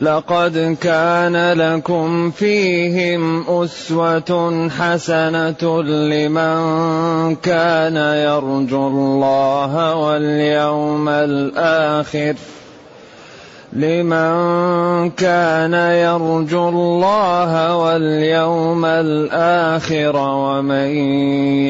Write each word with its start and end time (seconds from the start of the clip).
لقد 0.00 0.76
كان 0.80 1.52
لكم 1.52 2.30
فيهم 2.30 3.44
أسوة 3.62 4.68
حسنة 4.78 5.82
لمن 5.82 7.36
كان 7.36 7.96
يرجو 7.96 8.88
الله 8.88 9.94
واليوم 9.94 11.08
الآخر. 11.08 12.34
لمن 13.72 15.10
كان 15.10 15.74
يرجو 15.74 16.68
الله 16.68 17.76
واليوم 17.76 18.84
الآخر 18.84 20.16
ومن 20.16 20.90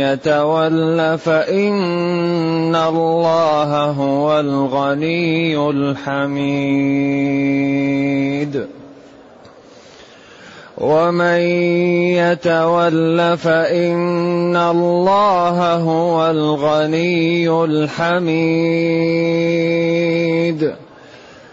يتول 0.00 1.18
فإن 1.18 2.76
الله 2.76 3.84
هو 3.84 4.40
الغني 4.40 5.68
الحميد. 5.70 7.10
ومن 10.78 11.40
يتول 12.16 13.36
فإن 13.36 14.56
الله 14.56 15.74
هو 15.74 16.30
الغني 16.30 17.50
الحميد. 17.64 18.80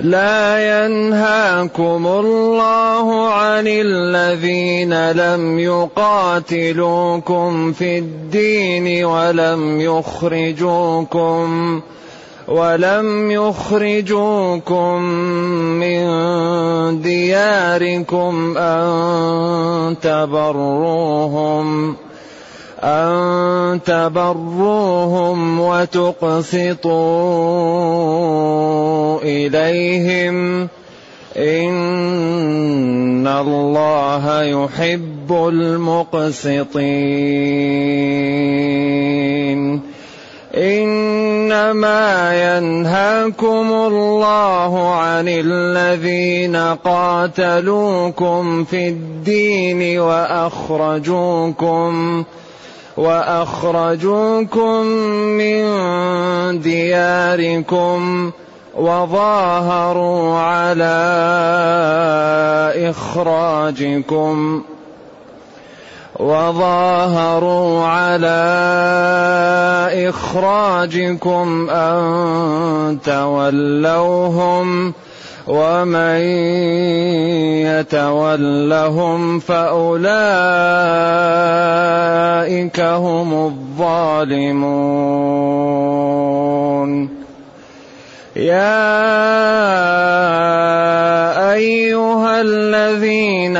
لا 0.00 0.86
ينهاكم 0.86 2.06
الله 2.06 3.28
عن 3.28 3.64
الذين 3.66 5.10
لم 5.10 5.58
يقاتلوكم 5.58 7.42
في 7.72 7.98
الدين 7.98 9.04
ولم 9.04 9.80
يخرجوكم 9.80 11.50
ولم 12.48 13.30
يخرجوكم 13.30 15.02
من 15.80 16.02
دياركم 17.02 18.58
أن 18.58 19.96
تبروهم 20.02 21.96
أن 22.84 23.80
تبروهم 23.86 25.60
وتقسطوا 25.60 26.78
إليهم. 29.22 30.68
إن 31.36 33.26
الله 33.26 34.42
يحب 34.42 35.32
المقسطين. 35.32 36.70
إنما 40.54 42.32
ينهاكم 42.58 43.72
الله 43.72 44.94
عن 44.94 45.28
الذين 45.28 46.56
قاتلوكم 46.84 48.64
في 48.64 48.88
الدين 48.88 50.00
وأخرجوكم 50.00 50.84
وأخرجوكم 53.00 54.84
من 55.40 55.64
دياركم 56.60 58.30
وظاهروا 58.76 60.38
على 60.38 61.00
إخراجكم 62.90 64.62
وظاهروا 66.18 67.84
على 67.84 68.40
إخراجكم 70.08 71.70
أن 71.70 72.98
تولوهم 73.04 74.92
ومن 75.50 76.22
يتولهم 77.66 79.38
فأولئك 79.38 80.00
هم 82.80 83.30
الظالمون. 83.46 85.10
يا 88.36 89.00
أيها 91.52 92.40
الذين 92.40 93.56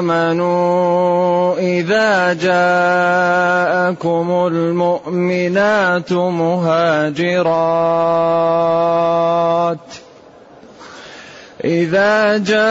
آمنوا 0.00 1.58
إذا 1.58 2.32
جاءكم 2.32 4.26
المؤمنات 4.46 6.12
مهاجرات 6.12 6.84
إذا 11.64 12.38
جاءكم 12.38 12.64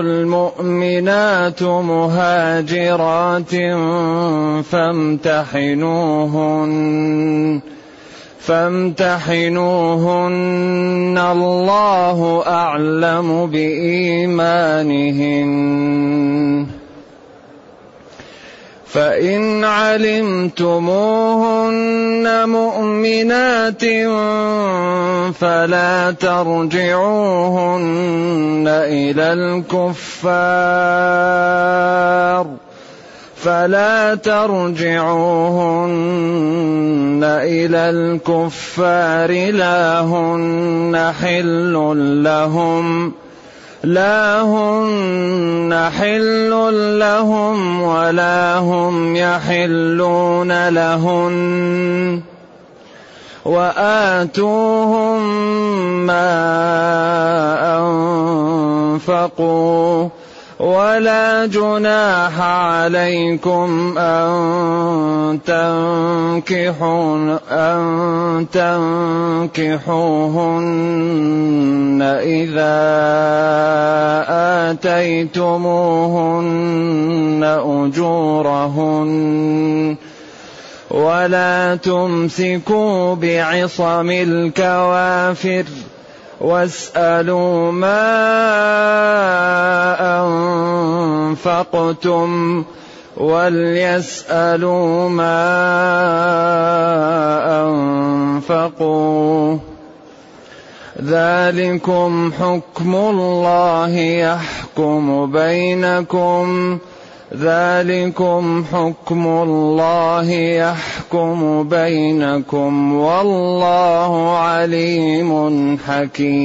المؤمنات 0.00 1.62
مهاجرات 1.62 3.50
فامتحنوهن 4.64 5.60
فامتحنوهن. 8.40 9.60
الله 11.32 12.42
أعلم 12.46 13.46
بإيمانهن. 13.46 14.30
فإن 18.92 19.64
علمتموهن 19.64 20.48
مؤمنات 22.48 23.84
فلا 25.34 26.10
ترجعوهن 26.10 27.84
إلى 28.68 29.32
الكفار 29.32 31.00
فلا 33.36 34.14
ترجعوهن 34.14 34.80
إلى 37.24 37.90
الكفار 37.90 39.50
لا 39.50 40.00
هن 40.00 41.12
حل 41.20 41.72
لهم 42.24 43.12
لا 43.84 44.42
هن 44.42 45.90
حل 45.98 46.50
لهم 46.98 47.82
ولا 47.82 48.58
هم 48.58 49.16
يحلون 49.16 50.68
لهن 50.68 52.20
وآتوهم 53.44 55.22
ما 56.06 56.28
أنفقوا 58.96 60.08
ولا 60.60 61.46
جناح 61.46 62.40
عليكم 62.40 63.98
أن 63.98 65.40
تنكحون 65.46 67.30
أن 67.50 68.46
تنكحوهن 69.56 69.90
إذا 72.22 72.76
آتيتموهن 74.70 75.70
أجورهن 77.64 79.10
ولا 80.90 81.76
تمسكوا 81.76 83.14
بعصم 83.14 84.10
الكوافر 84.10 85.64
واسألوا 86.40 87.72
ما 87.72 88.00
أنفقتم 91.36 92.64
وليسألوا 93.16 95.08
ما 95.08 95.46
أنفقوا. 97.66 99.58
ذلكم 101.02 102.32
حكم 102.40 102.94
الله 102.94 103.96
يحكم 103.96 105.32
بينكم. 105.32 106.78
ذلكم 107.36 108.64
حكم 108.72 109.26
الله 109.26 110.30
يحكم 110.30 111.68
بينكم 111.68 112.94
والله 112.94 114.38
عليم 114.38 115.78
حكيم. 115.78 116.40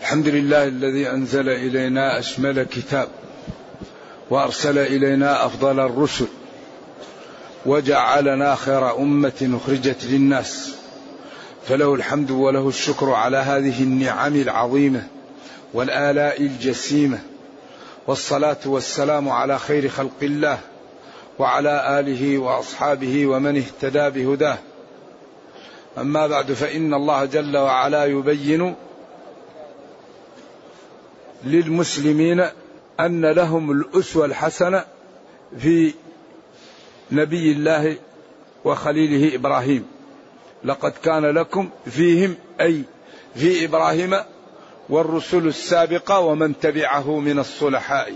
الحمد 0.00 0.28
لله 0.28 0.64
الذي 0.64 1.10
أنزل 1.10 1.48
إلينا 1.48 2.18
أشمل 2.18 2.62
كتاب 2.62 3.08
وأرسل 4.30 4.78
إلينا 4.78 5.46
أفضل 5.46 5.80
الرسل 5.80 6.26
وجعلنا 7.66 8.54
خير 8.54 8.96
أمة 8.98 9.58
أخرجت 9.62 10.04
للناس. 10.04 10.74
فله 11.68 11.94
الحمد 11.94 12.30
وله 12.30 12.68
الشكر 12.68 13.10
على 13.10 13.36
هذه 13.36 13.82
النعم 13.82 14.36
العظيمة 14.36 15.06
والآلاء 15.74 16.42
الجسيمة 16.42 17.18
والصلاة 18.06 18.56
والسلام 18.66 19.28
على 19.28 19.58
خير 19.58 19.88
خلق 19.88 20.22
الله 20.22 20.58
وعلى 21.38 22.00
آله 22.00 22.38
وأصحابه 22.38 23.26
ومن 23.26 23.56
اهتدى 23.56 24.10
بهداه. 24.10 24.58
أما 25.98 26.26
بعد 26.26 26.52
فإن 26.52 26.94
الله 26.94 27.24
جل 27.24 27.56
وعلا 27.56 28.04
يبين 28.04 28.74
للمسلمين 31.44 32.46
أن 33.00 33.26
لهم 33.26 33.70
الأسوة 33.70 34.24
الحسنة 34.24 34.84
في 35.58 35.94
نبي 37.12 37.52
الله 37.52 37.96
وخليله 38.64 39.34
إبراهيم. 39.34 39.93
لقد 40.64 40.92
كان 41.02 41.24
لكم 41.24 41.70
فيهم 41.86 42.36
أي 42.60 42.82
في 43.34 43.64
إبراهيم 43.64 44.16
والرسل 44.88 45.46
السابقة 45.46 46.20
ومن 46.20 46.58
تبعه 46.60 47.18
من 47.18 47.38
الصلحاء. 47.38 48.14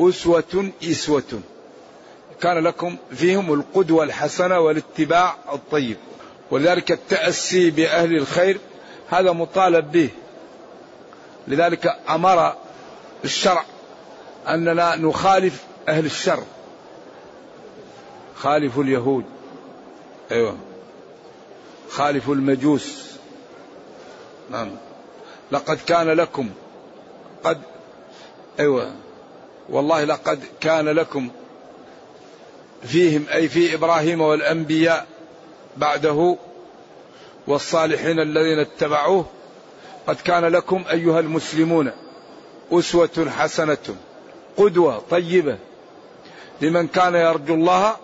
أسوة 0.00 0.70
إسوة. 0.84 1.40
كان 2.40 2.58
لكم 2.58 2.96
فيهم 3.14 3.52
القدوة 3.52 4.04
الحسنة 4.04 4.58
والاتباع 4.58 5.36
الطيب. 5.52 5.96
ولذلك 6.50 6.92
التأسي 6.92 7.70
بأهل 7.70 8.16
الخير 8.16 8.58
هذا 9.10 9.32
مطالب 9.32 9.92
به. 9.92 10.08
لذلك 11.48 11.96
أمر 12.10 12.54
الشرع 13.24 13.64
أننا 14.48 14.96
نخالف 14.96 15.64
أهل 15.88 16.06
الشر. 16.06 16.42
خالفوا 18.34 18.82
اليهود. 18.82 19.24
أيوه. 20.32 20.56
خالفوا 21.92 22.34
المجوس. 22.34 23.12
نعم. 24.50 24.70
لقد 25.52 25.78
كان 25.86 26.10
لكم. 26.10 26.50
قد 27.44 27.60
أيوه. 28.60 28.92
والله 29.68 30.04
لقد 30.04 30.44
كان 30.60 30.88
لكم. 30.88 31.28
فيهم 32.82 33.26
أي 33.34 33.48
في 33.48 33.74
إبراهيم 33.74 34.20
والأنبياء 34.20 35.06
بعده 35.76 36.36
والصالحين 37.46 38.20
الذين 38.20 38.58
اتبعوه. 38.58 39.26
قد 40.06 40.16
كان 40.16 40.44
لكم 40.44 40.84
أيها 40.90 41.20
المسلمون 41.20 41.90
أسوة 42.72 43.30
حسنة 43.38 43.96
قدوة 44.56 45.02
طيبة 45.10 45.58
لمن 46.60 46.88
كان 46.88 47.14
يرجو 47.14 47.54
الله 47.54 47.96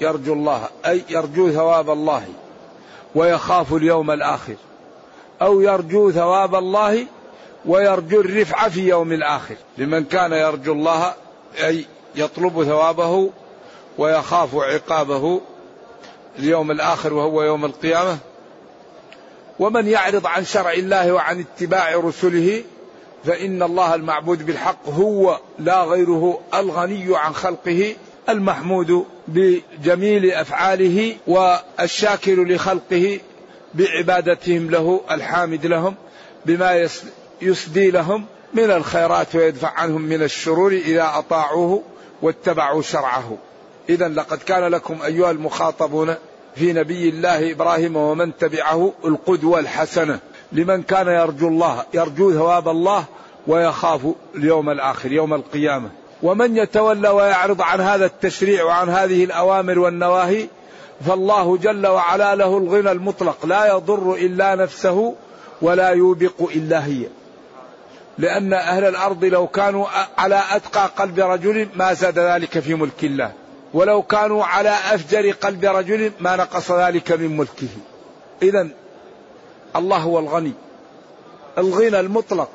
يرجو 0.00 0.32
الله 0.32 0.68
أي 0.86 1.04
يرجو 1.08 1.50
ثواب 1.50 1.90
الله. 1.90 2.28
ويخاف 3.14 3.72
اليوم 3.74 4.10
الآخر 4.10 4.54
أو 5.42 5.60
يرجو 5.60 6.10
ثواب 6.10 6.54
الله 6.54 7.06
ويرجو 7.66 8.20
الرفعه 8.20 8.68
في 8.68 8.88
يوم 8.88 9.12
الآخر. 9.12 9.56
لمن 9.78 10.04
كان 10.04 10.32
يرجو 10.32 10.72
الله 10.72 11.14
أي 11.64 11.86
يطلب 12.14 12.64
ثوابه 12.64 13.30
ويخاف 13.98 14.54
عقابه 14.54 15.40
اليوم 16.38 16.70
الآخر 16.70 17.14
وهو 17.14 17.42
يوم 17.42 17.64
القيامة. 17.64 18.18
ومن 19.58 19.88
يعرض 19.88 20.26
عن 20.26 20.44
شرع 20.44 20.72
الله 20.72 21.12
وعن 21.12 21.40
اتباع 21.40 21.94
رسله 21.94 22.62
فإن 23.24 23.62
الله 23.62 23.94
المعبود 23.94 24.46
بالحق 24.46 24.88
هو 24.88 25.38
لا 25.58 25.82
غيره 25.82 26.40
الغني 26.54 27.16
عن 27.16 27.34
خلقه 27.34 27.94
المحمود 28.28 29.06
بجميل 29.28 30.30
أفعاله 30.30 31.16
والشاكر 31.26 32.44
لخلقه 32.44 33.20
بعبادتهم 33.74 34.70
له 34.70 35.00
الحامد 35.10 35.66
لهم 35.66 35.94
بما 36.46 36.88
يسدي 37.42 37.90
لهم 37.90 38.24
من 38.54 38.70
الخيرات 38.70 39.34
ويدفع 39.34 39.70
عنهم 39.70 40.02
من 40.02 40.22
الشرور 40.22 40.72
إذا 40.72 41.10
أطاعوه 41.14 41.82
واتبعوا 42.22 42.82
شرعه. 42.82 43.36
إذا 43.88 44.08
لقد 44.08 44.38
كان 44.38 44.64
لكم 44.64 45.02
أيها 45.02 45.30
المخاطبون 45.30 46.14
في 46.56 46.72
نبي 46.72 47.08
الله 47.08 47.52
إبراهيم 47.52 47.96
ومن 47.96 48.36
تبعه 48.36 48.92
القدوة 49.04 49.58
الحسنة. 49.58 50.18
لمن 50.52 50.82
كان 50.82 51.06
يرجو 51.06 51.48
الله 51.48 51.84
يرجو 51.94 52.32
ثواب 52.32 52.68
الله 52.68 53.04
ويخاف 53.46 54.00
اليوم 54.34 54.70
الآخر 54.70 55.12
يوم 55.12 55.34
القيامة. 55.34 55.90
ومن 56.22 56.56
يتولى 56.56 57.08
ويعرض 57.08 57.62
عن 57.62 57.80
هذا 57.80 58.06
التشريع 58.06 58.64
وعن 58.64 58.88
هذه 58.88 59.24
الأوامر 59.24 59.78
والنواهي 59.78 60.48
فالله 61.06 61.56
جل 61.56 61.86
وعلا 61.86 62.34
له 62.34 62.58
الغنى 62.58 62.92
المطلق 62.92 63.46
لا 63.46 63.76
يضر 63.76 64.14
إلا 64.14 64.54
نفسه 64.54 65.14
ولا 65.62 65.88
يوبق 65.88 66.50
إلا 66.56 66.86
هي 66.86 67.06
لأن 68.18 68.52
أهل 68.52 68.84
الأرض 68.84 69.24
لو 69.24 69.46
كانوا 69.46 69.86
على 70.18 70.42
أتقى 70.50 70.90
قلب 70.96 71.20
رجل 71.20 71.68
ما 71.74 71.92
زاد 71.92 72.18
ذلك 72.18 72.58
في 72.58 72.74
ملك 72.74 73.04
الله 73.04 73.32
ولو 73.74 74.02
كانوا 74.02 74.44
على 74.44 74.68
أفجر 74.68 75.30
قلب 75.30 75.64
رجل 75.64 76.12
ما 76.20 76.36
نقص 76.36 76.70
ذلك 76.70 77.12
من 77.12 77.36
ملكه. 77.36 77.68
اذا 78.42 78.68
الله 79.76 79.96
هو 79.96 80.18
الغني. 80.18 80.52
الغنى 81.58 82.00
المطلق 82.00 82.48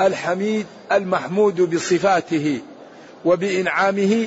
الحميد 0.00 0.66
المحمود 0.92 1.74
بصفاته 1.74 2.60
وبإنعامه 3.24 4.26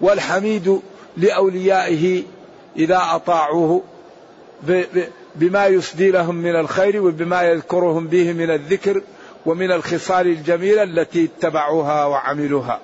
والحميد 0.00 0.80
لأوليائه 1.16 2.22
إذا 2.76 3.02
أطاعوه 3.10 3.82
بما 5.34 5.66
يسدي 5.66 6.10
لهم 6.10 6.34
من 6.34 6.56
الخير 6.56 7.02
وبما 7.02 7.42
يذكرهم 7.42 8.06
به 8.06 8.32
من 8.32 8.50
الذكر 8.50 9.02
ومن 9.46 9.72
الخصال 9.72 10.26
الجميلة 10.26 10.82
التي 10.82 11.24
اتبعوها 11.24 12.04
وعملوها. 12.04 12.80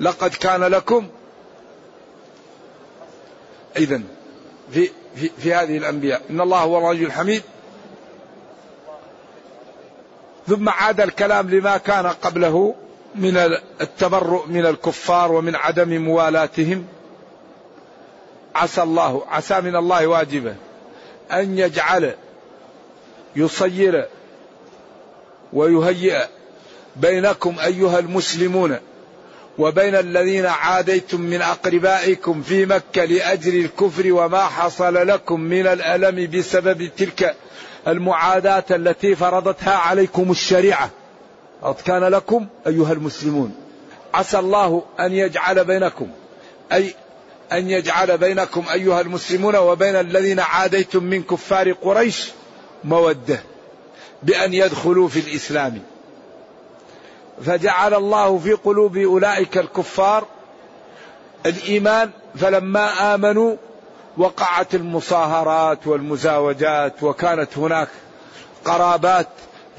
لقد 0.00 0.30
كان 0.34 0.64
لكم 0.64 1.08
إذا 3.76 4.00
في, 4.72 4.90
في, 5.16 5.30
في 5.38 5.54
هذه 5.54 5.76
الأنبياء 5.76 6.22
إن 6.30 6.40
الله 6.40 6.58
هو 6.58 6.78
الرجل 6.78 7.06
الحميد 7.06 7.42
ثم 10.46 10.68
عاد 10.68 11.00
الكلام 11.00 11.50
لما 11.50 11.76
كان 11.76 12.06
قبله 12.06 12.74
من 13.14 13.36
التبرؤ 13.80 14.46
من 14.46 14.66
الكفار 14.66 15.32
ومن 15.32 15.56
عدم 15.56 16.02
موالاتهم 16.02 16.86
عسى 18.54 18.82
الله 18.82 19.22
عسى 19.28 19.60
من 19.60 19.76
الله 19.76 20.06
واجبة 20.06 20.54
أن 21.32 21.58
يجعل 21.58 22.14
يصير 23.36 24.06
ويهيئ 25.52 26.26
بينكم 26.96 27.58
أيها 27.58 27.98
المسلمون 27.98 28.78
وبين 29.58 29.94
الذين 29.94 30.46
عاديتم 30.46 31.20
من 31.20 31.42
أقربائكم 31.42 32.42
في 32.42 32.66
مكة 32.66 33.04
لأجل 33.04 33.64
الكفر 33.64 34.12
وما 34.12 34.44
حصل 34.44 34.94
لكم 35.08 35.40
من 35.40 35.66
الألم 35.66 36.30
بسبب 36.30 36.90
تلك 36.96 37.36
المعاداة 37.88 38.64
التي 38.70 39.14
فرضتها 39.14 39.76
عليكم 39.76 40.30
الشريعة. 40.30 40.90
قد 41.62 41.74
كان 41.74 42.04
لكم 42.04 42.46
أيها 42.66 42.92
المسلمون 42.92 43.54
عسى 44.14 44.38
الله 44.38 44.82
أن 45.00 45.12
يجعل 45.12 45.64
بينكم 45.64 46.08
أي 46.72 46.94
أن 47.52 47.70
يجعل 47.70 48.18
بينكم 48.18 48.64
أيها 48.72 49.00
المسلمون 49.00 49.56
وبين 49.56 49.96
الذين 49.96 50.40
عاديتم 50.40 51.04
من 51.04 51.22
كفار 51.22 51.72
قريش 51.72 52.30
مودة 52.84 53.40
بأن 54.22 54.54
يدخلوا 54.54 55.08
في 55.08 55.20
الإسلام. 55.20 55.82
فجعل 57.46 57.94
الله 57.94 58.38
في 58.38 58.52
قلوب 58.52 58.96
أولئك 58.96 59.58
الكفار 59.58 60.26
الإيمان 61.46 62.10
فلما 62.36 63.14
آمنوا 63.14 63.56
وقعت 64.16 64.74
المصاهرات 64.74 65.86
والمزاوجات 65.86 67.02
وكانت 67.02 67.58
هناك 67.58 67.88
قرابات 68.64 69.28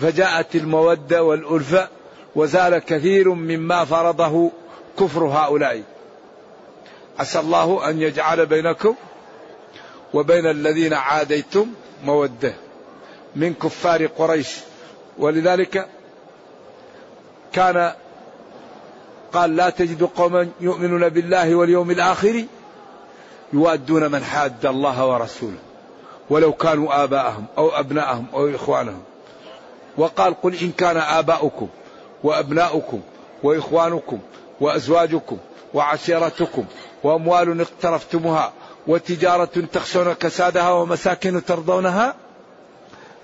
فجاءت 0.01 0.55
المودة 0.55 1.23
والألفة 1.23 1.87
وزال 2.35 2.77
كثير 2.77 3.33
مما 3.33 3.85
فرضه 3.85 4.51
كفر 4.99 5.23
هؤلاء. 5.23 5.83
عسى 7.19 7.39
الله 7.39 7.89
أن 7.89 8.01
يجعل 8.01 8.45
بينكم 8.45 8.95
وبين 10.13 10.45
الذين 10.45 10.93
عاديتم 10.93 11.67
مودة 12.05 12.53
من 13.35 13.53
كفار 13.53 14.05
قريش. 14.05 14.55
ولذلك 15.17 15.87
كان 17.53 17.93
قال 19.33 19.55
لا 19.55 19.69
تجد 19.69 20.03
قوما 20.03 20.49
يؤمنون 20.59 21.09
بالله 21.09 21.55
واليوم 21.55 21.91
الآخر 21.91 22.45
يوادون 23.53 24.11
من 24.11 24.23
حاد 24.23 24.65
الله 24.65 25.07
ورسوله 25.07 25.57
ولو 26.29 26.53
كانوا 26.53 27.03
آباءهم 27.03 27.45
أو 27.57 27.69
أبناءهم 27.69 28.25
أو 28.33 28.55
إخوانهم. 28.55 29.01
وقال 29.99 30.41
قل 30.41 30.55
إن 30.55 30.71
كان 30.71 30.97
آباؤكم 30.97 31.67
وأبناؤكم 32.23 33.01
وإخوانكم 33.43 34.19
وأزواجكم 34.61 35.37
وعشيرتكم 35.73 36.65
وأموال 37.03 37.61
اقترفتموها 37.61 38.53
وتجارة 38.87 39.65
تخشون 39.73 40.13
كسادها 40.13 40.71
ومساكن 40.71 41.45
ترضونها 41.45 42.15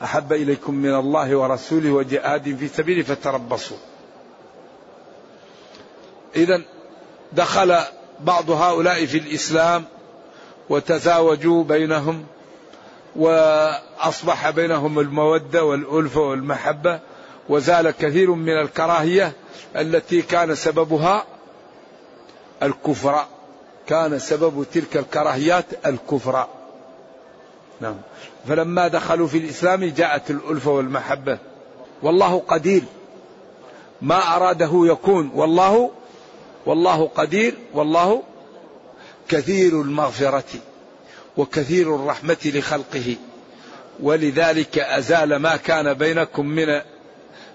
أحب 0.04 0.34
إليكم 0.34 0.76
من 0.76 0.96
الله 0.96 1.36
ورسوله 1.36 1.92
وجهاد 1.92 2.56
في 2.56 2.68
سبيله 2.68 3.04
فتربصوا. 3.04 3.78
إذا 6.36 6.62
دخل 7.34 7.78
بعض 8.20 8.52
هؤلاء 8.52 9.06
في 9.06 9.18
الإسلام 9.18 9.86
وتزاوجوا 10.70 11.64
بينهم 11.64 12.26
وأصبح 13.16 14.50
بينهم 14.50 15.00
المودة 15.00 15.64
والألفة 15.64 16.22
والمحبة 16.22 17.00
وزال 17.50 17.92
كثير 17.92 18.32
من 18.32 18.62
الكراهية 18.62 19.34
التي 19.76 20.22
كان 20.22 20.56
سببها 20.56 21.26
الكفر. 22.64 23.26
كان 23.88 24.20
سبب 24.20 24.66
تلك 24.74 24.98
الكراهيات 24.98 25.66
الكفر. 25.86 26.48
نعم. 27.82 27.96
فلما 28.48 28.88
دخلوا 28.88 29.28
في 29.28 29.38
الإسلام 29.38 29.86
جاءت 29.86 30.32
الألفة 30.32 30.72
والمحبة. 30.72 31.38
والله 32.04 32.44
قدير. 32.48 32.84
ما 34.02 34.36
أراده 34.36 34.72
يكون. 34.74 35.32
والله 35.36 35.92
والله 36.66 37.08
قدير. 37.16 37.56
والله 37.74 38.24
كثير 39.30 39.82
المغفرة. 39.82 40.60
وكثير 41.38 41.96
الرحمة 41.96 42.38
لخلقه. 42.46 43.16
ولذلك 44.00 44.80
أزال 44.80 45.36
ما 45.36 45.56
كان 45.56 45.94
بينكم 45.94 46.46
من 46.46 46.82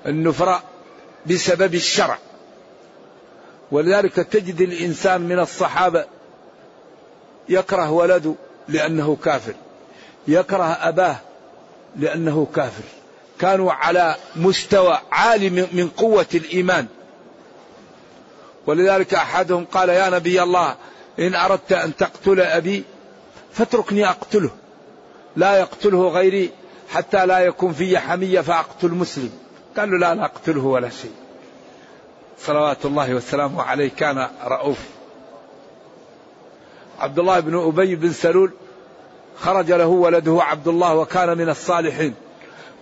النفرة 0.07 0.63
بسبب 1.27 1.75
الشرع. 1.75 2.19
ولذلك 3.73 4.15
تجد 4.15 4.61
الإنسان 4.61 5.21
من 5.21 5.39
الصحابة 5.39 6.05
يكره 7.49 7.91
ولده 7.91 8.35
لأنه 8.69 9.17
كافر. 9.25 9.55
يكره 10.29 10.65
أباه 10.65 11.17
لأنه 11.97 12.47
كافر. 12.55 12.85
كانوا 13.39 13.73
على 13.73 14.17
مستوى 14.37 14.99
عالي 15.13 15.51
من 15.51 15.91
قوة 15.97 16.27
الإيمان. 16.35 16.87
ولذلك 18.67 19.15
أحدهم 19.15 19.65
قال 19.65 19.89
يا 19.89 20.09
نبي 20.11 20.43
الله 20.43 20.77
إن 21.19 21.35
أردت 21.35 21.73
أن 21.73 21.97
تقتل 21.97 22.41
أبي 22.41 22.85
فاتركني 23.53 24.09
أقتله. 24.09 24.51
لا 25.37 25.59
يقتله 25.59 26.09
غيري 26.09 26.51
حتى 26.89 27.27
لا 27.27 27.39
يكون 27.39 27.73
في 27.73 27.99
حمية 27.99 28.41
فأقتل 28.41 28.89
مسلم 28.89 29.31
قال 29.77 29.91
له 29.91 29.99
لا 29.99 30.15
لا 30.15 30.25
أقتله 30.25 30.65
ولا 30.65 30.89
شيء. 30.89 31.13
صلوات 32.39 32.87
الله 32.87 33.15
وسلامه 33.15 33.63
عليه 33.63 33.91
كان 33.97 34.29
رؤوف. 34.45 34.79
عبد 36.99 37.19
الله 37.19 37.41
بن 37.41 37.67
أبي 37.67 37.97
بن 37.97 38.13
سلول 38.13 38.53
خرج 39.41 39.73
له 39.73 39.87
ولده 39.87 40.39
عبد 40.43 40.69
الله 40.69 40.95
وكان 40.95 41.39
من 41.39 41.49
الصالحين. 41.49 42.15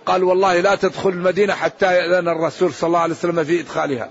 قال 0.05 0.23
والله 0.23 0.59
لا 0.59 0.75
تدخل 0.75 1.09
المدينة 1.09 1.53
حتى 1.53 1.85
يأذن 1.85 2.27
الرسول 2.27 2.73
صلى 2.73 2.87
الله 2.87 2.99
عليه 2.99 3.13
وسلم 3.13 3.43
في 3.43 3.59
إدخالها. 3.59 4.09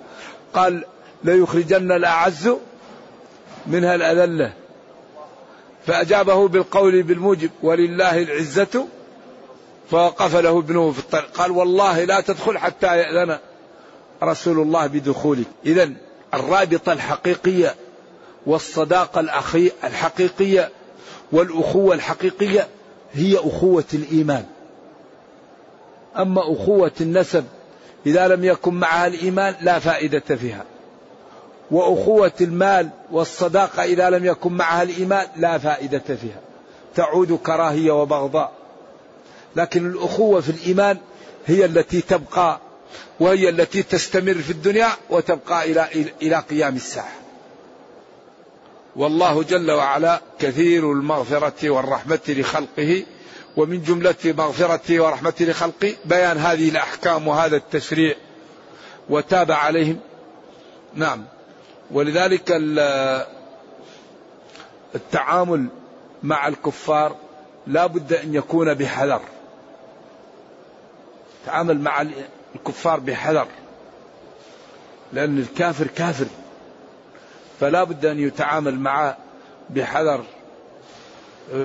قال 0.54 0.84
ليخرجن 1.24 1.92
الأعز 1.92 2.50
منها 3.66 3.94
الأذلة 3.94 4.52
فأجابه 5.88 6.48
بالقول 6.48 7.02
بالموجب 7.02 7.50
ولله 7.62 8.22
العزة 8.22 8.86
فوقف 9.90 10.36
له 10.36 10.58
ابنه 10.58 10.92
في 10.92 10.98
الطريق. 10.98 11.30
قال 11.34 11.50
والله 11.50 12.04
لا 12.04 12.20
تدخل 12.20 12.58
حتى 12.58 12.86
يأذن 12.86 13.38
رسول 14.22 14.60
الله 14.60 14.86
بدخولك. 14.86 15.46
إذا 15.66 15.90
الرابطة 16.34 16.92
الحقيقية 16.92 17.74
والصداقة 18.46 19.20
الأخي 19.20 19.70
الحقيقية 19.84 20.70
والأخوة 21.32 21.94
الحقيقية 21.94 22.68
هي 23.12 23.36
أخوة 23.36 23.84
الإيمان. 23.94 24.44
أما 26.16 26.42
أخوة 26.52 26.92
النسب 27.00 27.44
إذا 28.06 28.28
لم 28.28 28.44
يكن 28.44 28.74
معها 28.74 29.06
الإيمان 29.06 29.54
لا 29.60 29.78
فائدة 29.78 30.36
فيها. 30.36 30.64
وأخوة 31.70 32.32
المال 32.40 32.88
والصداقة 33.12 33.82
إذا 33.84 34.10
لم 34.10 34.24
يكن 34.24 34.52
معها 34.52 34.82
الإيمان 34.82 35.26
لا 35.36 35.58
فائدة 35.58 35.98
فيها. 35.98 36.40
تعود 36.94 37.32
كراهية 37.32 38.02
وبغضاء. 38.02 38.52
لكن 39.56 39.86
الأخوة 39.86 40.40
في 40.40 40.50
الإيمان 40.50 40.98
هي 41.46 41.64
التي 41.64 42.00
تبقى 42.00 42.60
وهي 43.20 43.48
التي 43.48 43.82
تستمر 43.82 44.34
في 44.34 44.50
الدنيا 44.50 44.88
وتبقى 45.10 45.72
إلى 45.72 45.88
إلى 46.22 46.36
قيام 46.36 46.76
الساعة. 46.76 47.12
والله 48.96 49.42
جل 49.42 49.70
وعلا 49.70 50.20
كثير 50.38 50.92
المغفرة 50.92 51.70
والرحمة 51.70 52.20
لخلقه 52.28 53.04
ومن 53.56 53.82
جملة 53.82 54.14
مغفرته 54.24 55.00
ورحمته 55.00 55.44
لخلقه 55.44 55.94
بيان 56.04 56.38
هذه 56.38 56.68
الأحكام 56.68 57.28
وهذا 57.28 57.56
التشريع. 57.56 58.14
وتاب 59.10 59.52
عليهم. 59.52 60.00
نعم. 60.94 61.24
ولذلك 61.90 62.52
التعامل 64.94 65.66
مع 66.22 66.48
الكفار 66.48 67.16
لا 67.66 67.86
بد 67.86 68.12
أن 68.12 68.34
يكون 68.34 68.74
بحذر. 68.74 69.20
تعامل 71.46 71.80
مع 71.80 72.06
الكفار 72.54 73.00
بحذر. 73.00 73.46
لأن 75.12 75.38
الكافر 75.38 75.86
كافر. 75.86 76.26
فلا 77.60 77.84
بد 77.84 78.06
أن 78.06 78.18
يتعامل 78.18 78.78
معه 78.80 79.16
بحذر. 79.70 80.24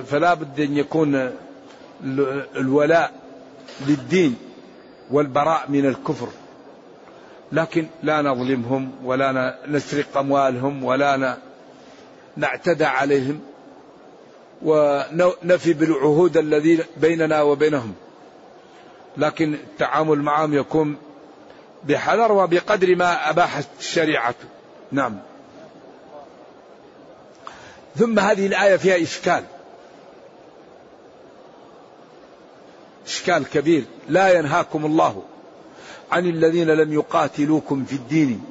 فلا 0.06 0.34
بد 0.34 0.60
أن 0.60 0.76
يكون 0.76 1.32
الولاء 2.56 3.12
للدين 3.86 4.36
والبراء 5.10 5.64
من 5.68 5.86
الكفر. 5.86 6.28
لكن 7.54 7.86
لا 8.02 8.22
نظلمهم 8.22 8.92
ولا 9.04 9.58
نسرق 9.68 10.18
أموالهم 10.18 10.84
ولا 10.84 11.38
نعتدى 12.36 12.84
عليهم 12.84 13.40
ونفي 14.62 15.72
بالعهود 15.72 16.36
الذي 16.36 16.84
بيننا 16.96 17.42
وبينهم. 17.42 17.94
لكن 19.16 19.54
التعامل 19.54 20.22
معهم 20.22 20.54
يكون 20.54 20.96
بحذر 21.84 22.32
وبقدر 22.32 22.96
ما 22.96 23.30
أباحت 23.30 23.66
الشريعة. 23.78 24.34
نعم. 24.92 25.18
ثم 27.96 28.18
هذه 28.18 28.46
الآية 28.46 28.76
فيها 28.76 29.02
إشكال. 29.02 29.44
إشكال 33.06 33.44
كبير. 33.50 33.84
لا 34.08 34.38
ينهاكم 34.38 34.86
الله. 34.86 35.22
عن 36.14 36.26
الذين 36.26 36.70
لم 36.70 36.92
يقاتلوكم 36.92 37.84
في 37.84 37.92
الدين 37.92 38.44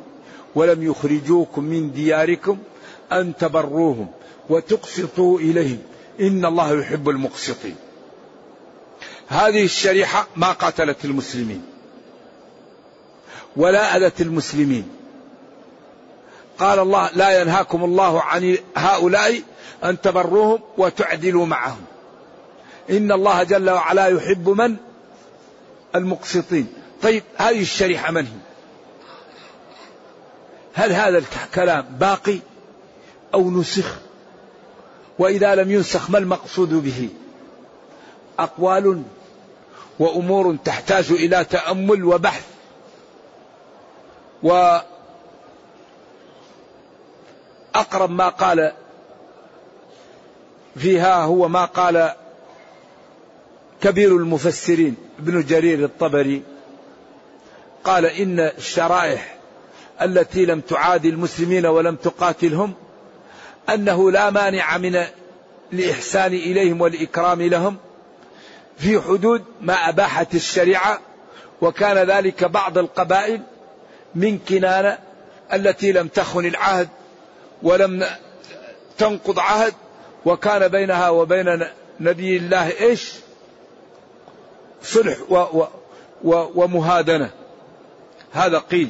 ولم 0.55 0.83
يخرجوكم 0.83 1.63
من 1.63 1.91
دياركم 1.91 2.57
أن 3.11 3.33
تبروهم 3.39 4.07
وتقسطوا 4.49 5.39
إليهم. 5.39 5.79
إن 6.19 6.45
الله 6.45 6.79
يحب 6.79 7.09
المقسطين. 7.09 7.75
هذه 9.27 9.63
الشريحة 9.63 10.27
ما 10.35 10.51
قاتلت 10.51 11.05
المسلمين. 11.05 11.63
ولا 13.55 13.97
أذت 13.97 14.21
المسلمين. 14.21 14.89
قال 16.59 16.79
الله 16.79 17.09
لا 17.15 17.41
ينهاكم 17.41 17.83
الله 17.83 18.21
عن 18.21 18.57
هؤلاء 18.75 19.41
أن 19.83 20.01
تبروهم 20.01 20.59
وتعدلوا 20.77 21.45
معهم. 21.45 21.81
إن 22.89 23.11
الله 23.11 23.43
جل 23.43 23.69
وعلا 23.69 24.07
يحب 24.07 24.49
من؟ 24.49 24.75
المقسطين. 25.95 26.82
طيب 27.03 27.23
هذه 27.37 27.61
الشريحة 27.61 28.11
من 28.11 28.25
هي؟ 28.25 28.37
هل 30.73 30.91
هذا 30.91 31.17
الكلام 31.17 31.85
باقي 31.99 32.39
أو 33.33 33.51
نسخ؟ 33.51 33.95
وإذا 35.19 35.55
لم 35.55 35.71
ينسخ 35.71 36.09
ما 36.09 36.17
المقصود 36.17 36.73
به؟ 36.73 37.09
أقوال 38.39 39.03
وأمور 39.99 40.57
تحتاج 40.65 41.11
إلى 41.11 41.45
تأمل 41.45 42.03
وبحث. 42.03 42.45
وأقرب 44.43 44.89
ما 48.09 48.29
قال 48.29 48.73
فيها 50.75 51.23
هو 51.23 51.47
ما 51.47 51.65
قال 51.65 52.13
كبير 53.81 54.17
المفسرين 54.17 54.95
ابن 55.19 55.43
جرير 55.43 55.85
الطبري. 55.85 56.52
قال 57.83 58.05
إن 58.05 58.39
الشرائح 58.39 59.35
التي 60.01 60.45
لم 60.45 60.59
تعادي 60.61 61.09
المسلمين 61.09 61.65
ولم 61.65 61.95
تقاتلهم 61.95 62.73
أنه 63.69 64.11
لا 64.11 64.29
مانع 64.29 64.77
من 64.77 65.03
الإحسان 65.73 66.33
إليهم 66.33 66.81
والإكرام 66.81 67.41
لهم 67.41 67.77
في 68.77 69.01
حدود 69.01 69.43
ما 69.61 69.73
أباحت 69.73 70.35
الشريعة 70.35 70.99
وكان 71.61 71.97
ذلك 71.97 72.43
بعض 72.43 72.77
القبائل 72.77 73.41
من 74.15 74.39
كنانة 74.39 74.97
التي 75.53 75.91
لم 75.91 76.07
تخن 76.07 76.45
العهد 76.45 76.89
ولم 77.63 78.05
تنقض 78.97 79.39
عهد 79.39 79.73
وكان 80.25 80.67
بينها 80.67 81.09
وبين 81.09 81.67
نبي 81.99 82.37
الله 82.37 82.79
إيش؟ 82.79 83.13
صلح 84.83 85.17
و 85.29 85.35
و 85.35 85.67
و 86.23 86.47
ومهادنة 86.55 87.29
هذا 88.33 88.57
قيل 88.57 88.89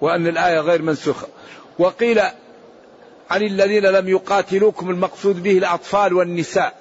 وأن 0.00 0.26
الآية 0.26 0.60
غير 0.60 0.82
منسوخة. 0.82 1.26
وقيل 1.78 2.20
عن 3.30 3.42
الذين 3.42 3.82
لم 3.82 4.08
يقاتلوكم 4.08 4.90
المقصود 4.90 5.42
به 5.42 5.58
الأطفال 5.58 6.14
والنساء 6.14 6.74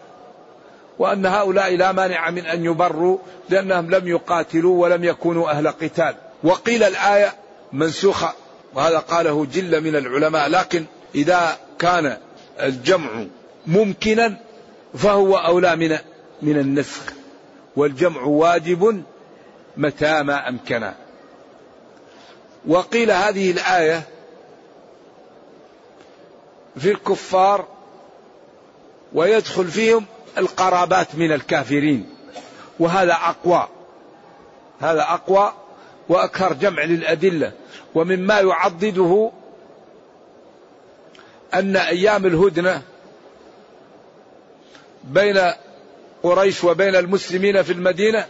وأن 0.99 1.25
هؤلاء 1.25 1.75
لا 1.75 1.91
مانع 1.91 2.29
من 2.29 2.45
أن 2.45 2.65
يبروا 2.65 3.17
لأنهم 3.49 3.89
لم 3.91 4.07
يقاتلوا 4.07 4.81
ولم 4.81 5.03
يكونوا 5.03 5.49
أهل 5.49 5.67
قتال. 5.67 6.15
وقيل 6.43 6.83
الآية 6.83 7.33
منسوخة 7.73 8.33
وهذا 8.73 8.99
قاله 8.99 9.45
جل 9.45 9.81
من 9.83 9.95
العلماء. 9.95 10.49
لكن 10.49 10.85
إذا 11.15 11.57
كان 11.79 12.17
الجمع 12.61 13.25
ممكنا 13.67 14.37
فهو 14.93 15.35
أولى 15.35 15.75
من 15.75 15.97
من 16.41 16.59
النسخ 16.59 17.01
والجمع 17.75 18.21
واجب 18.21 19.03
متى 19.77 20.23
ما 20.23 20.49
أمكن. 20.49 20.91
وقيل 22.67 23.11
هذه 23.11 23.51
الآية 23.51 24.03
في 26.77 26.91
الكفار 26.91 27.67
ويدخل 29.13 29.67
فيهم 29.67 30.05
القرابات 30.37 31.15
من 31.15 31.31
الكافرين. 31.31 32.09
وهذا 32.79 33.13
أقوى. 33.13 33.67
هذا 34.81 35.01
أقوى 35.01 35.53
وأكثر 36.09 36.53
جمع 36.53 36.83
للأدلة. 36.83 37.51
ومما 37.95 38.39
يعضده 38.39 39.31
أن 41.53 41.75
أيام 41.75 42.25
الهدنة 42.25 42.81
بين 45.03 45.51
قريش 46.23 46.63
وبين 46.63 46.95
المسلمين 46.95 47.63
في 47.63 47.71
المدينة 47.71 48.25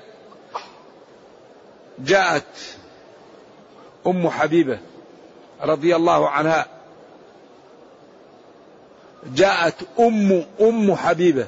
جاءت 2.00 2.44
أم 4.08 4.30
حبيبة 4.30 4.80
رضي 5.62 5.96
الله 5.96 6.30
عنها. 6.30 6.66
جاءت 9.36 9.76
أم 10.00 10.46
أم 10.62 10.96
حبيبة. 10.96 11.48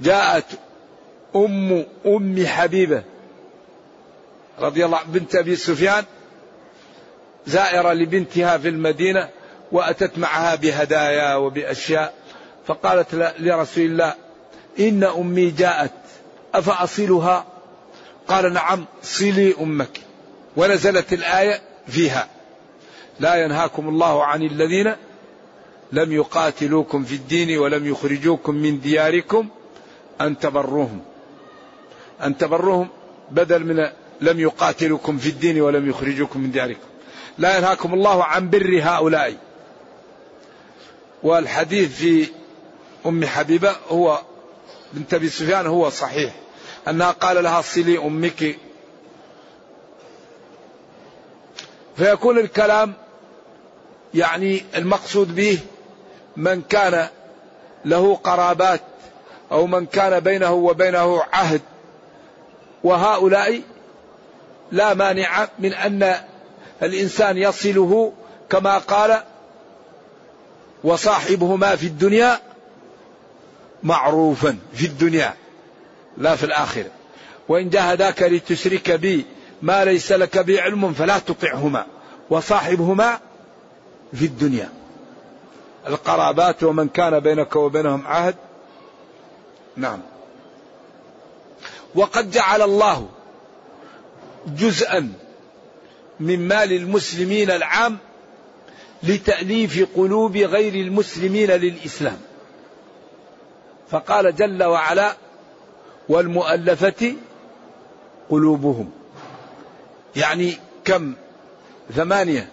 جاءت 0.00 0.44
أم 1.36 1.86
أم 2.06 2.46
حبيبة 2.46 3.02
رضي 4.58 4.84
الله 4.84 4.98
بنت 5.06 5.36
أبي 5.36 5.56
سفيان 5.56 6.04
زائرة 7.46 7.92
لبنتها 7.92 8.58
في 8.58 8.68
المدينة 8.68 9.28
وأتت 9.72 10.18
معها 10.18 10.54
بهدايا 10.54 11.34
وبأشياء. 11.34 12.14
فقالت 12.66 13.34
لرسول 13.38 13.84
الله 13.84 14.14
إن 14.80 15.04
أمي 15.04 15.50
جاءت 15.50 15.92
أفأصلها؟ 16.54 17.44
قال 18.28 18.52
نعم 18.52 18.84
صلي 19.02 19.54
أمك. 19.60 20.00
ونزلت 20.58 21.12
الآية 21.12 21.60
فيها. 21.88 22.28
لا 23.20 23.44
ينهاكم 23.44 23.88
الله 23.88 24.24
عن 24.24 24.42
الذين 24.42 24.94
لم 25.92 26.12
يقاتلوكم 26.12 27.04
في 27.04 27.14
الدين 27.14 27.58
ولم 27.58 27.86
يخرجوكم 27.86 28.54
من 28.54 28.80
دياركم 28.80 29.48
أن 30.20 30.38
تبروهم. 30.38 31.00
أن 32.22 32.38
تبروهم 32.38 32.88
بدل 33.30 33.64
من 33.64 33.88
لم 34.20 34.40
يقاتلوكم 34.40 35.18
في 35.18 35.28
الدين 35.28 35.60
ولم 35.60 35.90
يخرجوكم 35.90 36.40
من 36.40 36.50
دياركم. 36.50 36.88
لا 37.38 37.58
ينهاكم 37.58 37.94
الله 37.94 38.24
عن 38.24 38.50
بر 38.50 38.80
هؤلاء. 38.82 39.36
والحديث 41.22 41.96
في 41.96 42.26
أم 43.06 43.24
حبيبة 43.24 43.76
هو 43.88 44.22
بنت 44.92 45.14
أبي 45.14 45.28
سفيان 45.28 45.66
هو 45.66 45.90
صحيح. 45.90 46.34
أنها 46.88 47.10
قال 47.10 47.44
لها 47.44 47.60
صلي 47.62 47.98
أمك 47.98 48.56
فيكون 51.98 52.38
الكلام 52.38 52.94
يعني 54.14 54.64
المقصود 54.76 55.34
به 55.34 55.58
من 56.36 56.62
كان 56.62 57.08
له 57.84 58.14
قرابات 58.14 58.80
أو 59.52 59.66
من 59.66 59.86
كان 59.86 60.20
بينه 60.20 60.52
وبينه 60.52 61.22
عهد. 61.32 61.60
وهؤلاء 62.84 63.62
لا 64.72 64.94
مانع 64.94 65.48
من 65.58 65.74
أن 65.74 66.14
الإنسان 66.82 67.36
يصله 67.36 68.12
كما 68.50 68.78
قال 68.78 69.22
وصاحبهما 70.84 71.76
في 71.76 71.86
الدنيا 71.86 72.40
معروفا 73.82 74.58
في 74.72 74.86
الدنيا 74.86 75.34
لا 76.16 76.36
في 76.36 76.44
الآخرة. 76.44 76.90
وإن 77.48 77.70
جاهداك 77.70 78.22
لتشرك 78.22 78.90
بي 78.90 79.26
ما 79.62 79.84
ليس 79.84 80.12
لك 80.12 80.38
به 80.38 80.62
علم 80.62 80.92
فلا 80.92 81.18
تطعهما 81.18 81.86
وصاحبهما 82.30 83.20
في 84.14 84.24
الدنيا. 84.24 84.68
القرابات 85.86 86.62
ومن 86.64 86.88
كان 86.88 87.20
بينك 87.20 87.56
وبينهم 87.56 88.06
عهد. 88.06 88.34
نعم. 89.76 90.00
وقد 91.94 92.30
جعل 92.30 92.62
الله 92.62 93.08
جزءا 94.46 95.12
من 96.20 96.48
مال 96.48 96.72
المسلمين 96.72 97.50
العام 97.50 97.98
لتأليف 99.02 99.88
قلوب 99.96 100.36
غير 100.36 100.74
المسلمين 100.74 101.50
للإسلام. 101.50 102.20
فقال 103.90 104.36
جل 104.36 104.64
وعلا 104.64 105.16
والمؤلفة 106.08 107.14
قلوبهم. 108.30 108.90
يعني 110.16 110.58
كم؟ 110.84 111.14
ثمانية. 111.96 112.48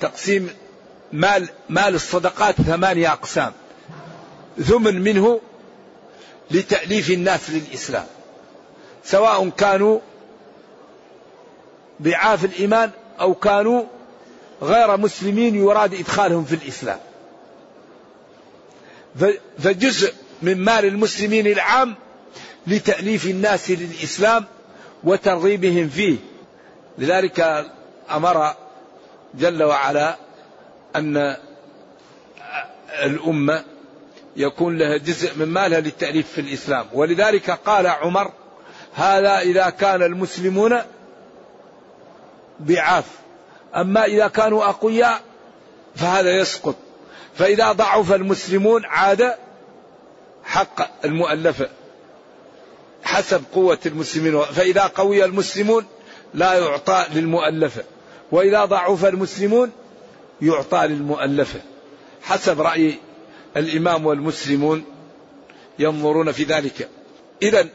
تقسيم 0.00 0.50
مال 1.12 1.48
مال 1.68 1.94
الصدقات 1.94 2.54
ثمانية 2.54 3.12
أقسام. 3.12 3.52
ثمن 4.62 5.00
منه 5.00 5.40
لتأليف 6.50 7.10
الناس 7.10 7.50
للإسلام. 7.50 8.06
سواء 9.04 9.48
كانوا 9.48 10.00
ضعاف 12.02 12.44
الإيمان 12.44 12.90
أو 13.20 13.34
كانوا 13.34 13.84
غير 14.62 14.96
مسلمين 14.96 15.54
يراد 15.54 15.94
إدخالهم 15.94 16.44
في 16.44 16.54
الإسلام. 16.54 16.98
فجزء 19.58 20.14
من 20.42 20.56
مال 20.56 20.84
المسلمين 20.84 21.46
العام 21.46 21.94
لتأليف 22.66 23.26
الناس 23.26 23.70
للإسلام 23.70 24.44
وترغيبهم 25.04 25.88
فيه. 25.88 26.16
لذلك 26.98 27.66
أمر 28.10 28.54
جل 29.34 29.62
وعلا 29.62 30.16
أن 30.96 31.36
الأمة 33.02 33.64
يكون 34.36 34.78
لها 34.78 34.96
جزء 34.96 35.36
من 35.36 35.48
مالها 35.48 35.80
للتأليف 35.80 36.32
في 36.32 36.40
الإسلام. 36.40 36.86
ولذلك 36.92 37.50
قال 37.50 37.86
عمر 37.86 38.32
هذا 38.94 39.38
إذا 39.38 39.70
كان 39.70 40.02
المسلمون 40.02 40.78
ضعاف. 42.62 43.04
أما 43.76 44.04
إذا 44.04 44.28
كانوا 44.28 44.64
أقوياء 44.64 45.20
فهذا 45.96 46.36
يسقط. 46.36 46.76
فإذا 47.34 47.72
ضعف 47.72 48.12
المسلمون 48.12 48.84
عاد 48.84 49.34
حق 50.44 51.04
المؤلفة. 51.04 51.68
حسب 53.02 53.42
قوة 53.54 53.78
المسلمين. 53.86 54.42
فإذا 54.42 54.82
قوي 54.82 55.24
المسلمون 55.24 55.86
لا 56.34 56.54
يعطى 56.54 57.06
للمؤلفة 57.14 57.84
وإذا 58.32 58.64
ضعف 58.64 59.04
المسلمون 59.04 59.70
يعطى 60.42 60.86
للمؤلفة 60.86 61.60
حسب 62.22 62.60
رأي 62.60 62.94
الإمام 63.56 64.06
والمسلمون 64.06 64.84
ينظرون 65.78 66.32
في 66.32 66.44
ذلك. 66.44 66.88
إذا 67.42 67.68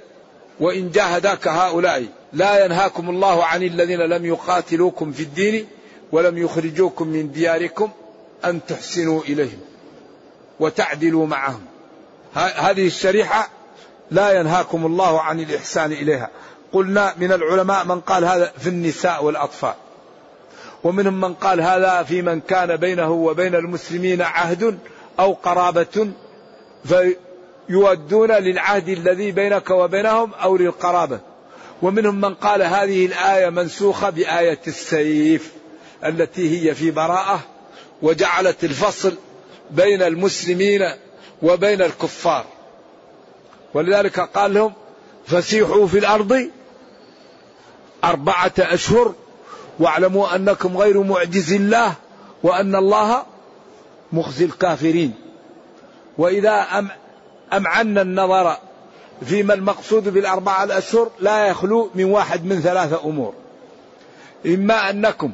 وإن 0.60 0.92
جاهداك 0.92 1.48
هؤلاء 1.48 2.06
لا 2.34 2.66
ينهاكم 2.66 3.10
الله 3.10 3.46
عن 3.46 3.64
الذين 3.64 4.00
لم 4.00 4.26
يقاتلوكم 4.26 5.12
في 5.12 5.24
الدين 5.24 5.68
ولم 6.12 6.38
يخرجوكم 6.38 7.08
من 7.08 7.32
دياركم 7.32 7.90
أن 8.46 8.66
تحسنوا 8.68 9.22
إليهم 9.22 9.60
وتعدلوا 10.60 11.28
معهم. 11.28 11.66
هذه 12.34 12.88
الشريحة 12.88 13.50
لا 14.12 14.39
ينهاكم 14.39 14.86
الله 14.86 15.22
عن 15.22 15.39
الإحسان 15.39 15.92
إليها. 15.92 16.30
قلنا 16.74 17.13
من 17.18 17.32
العلماء 17.32 17.86
من 17.86 18.00
قال 18.00 18.26
هذا 18.26 18.52
في 18.60 18.70
النساء 18.70 19.24
والأطفال. 19.24 19.74
ومنهم 20.84 21.22
من 21.22 21.34
قال 21.34 21.62
هذا 21.62 22.04
في 22.04 22.22
من 22.22 22.39
كان 22.39 22.76
بينه 22.76 23.12
وبين 23.12 23.56
المسلمين 23.56 24.22
عهد 24.22 24.80
أو 25.20 25.34
قرابة 25.34 26.12
فيودون 26.86 28.32
للعهد 28.32 28.89
الذي 28.89 29.32
بينك 29.32 29.70
وبينهم 29.70 30.34
أو 30.34 30.58
للقرابة. 30.58 31.20
ومنهم 31.82 32.22
من 32.22 32.34
قال 32.34 32.62
هذه 32.62 33.06
الآية 33.06 33.50
منسوخة 33.50 34.10
بآية 34.10 34.60
السيف 34.68 35.52
التي 36.06 36.70
هي 36.70 36.76
في 36.76 36.92
براءة 36.92 37.39
وجعلت 38.02 38.63
الفصل 38.63 39.16
بين 39.72 40.02
المسلمين 40.02 40.82
وبين 41.42 41.82
الكفار. 41.82 42.46
ولذلك 43.74 44.20
قال 44.20 44.54
لهم 44.54 44.74
فسيحوا 45.28 45.88
في 45.88 46.00
الأرض 46.00 46.50
أربعة 48.04 48.52
أشهر 48.60 49.14
واعلموا 49.80 50.36
أنكم 50.36 50.78
غير 50.78 51.04
معجز 51.04 51.54
الله 51.54 51.94
وأن 52.44 52.76
الله 52.76 53.24
مخزي 54.14 54.46
الكافرين. 54.46 55.14
وإذا 56.18 56.52
أم 56.52 56.90
أمعنا 57.54 58.02
النظر 58.02 58.58
فيما 59.26 59.54
المقصود 59.54 60.10
بالأربعة 60.10 60.64
الأشهر 60.64 61.10
لا 61.20 61.48
يخلو 61.48 61.90
من 61.96 62.04
واحد 62.04 62.46
من 62.46 62.62
ثلاثة 62.62 63.04
أمور. 63.06 63.34
إما 64.46 64.90
أنكم 64.90 65.32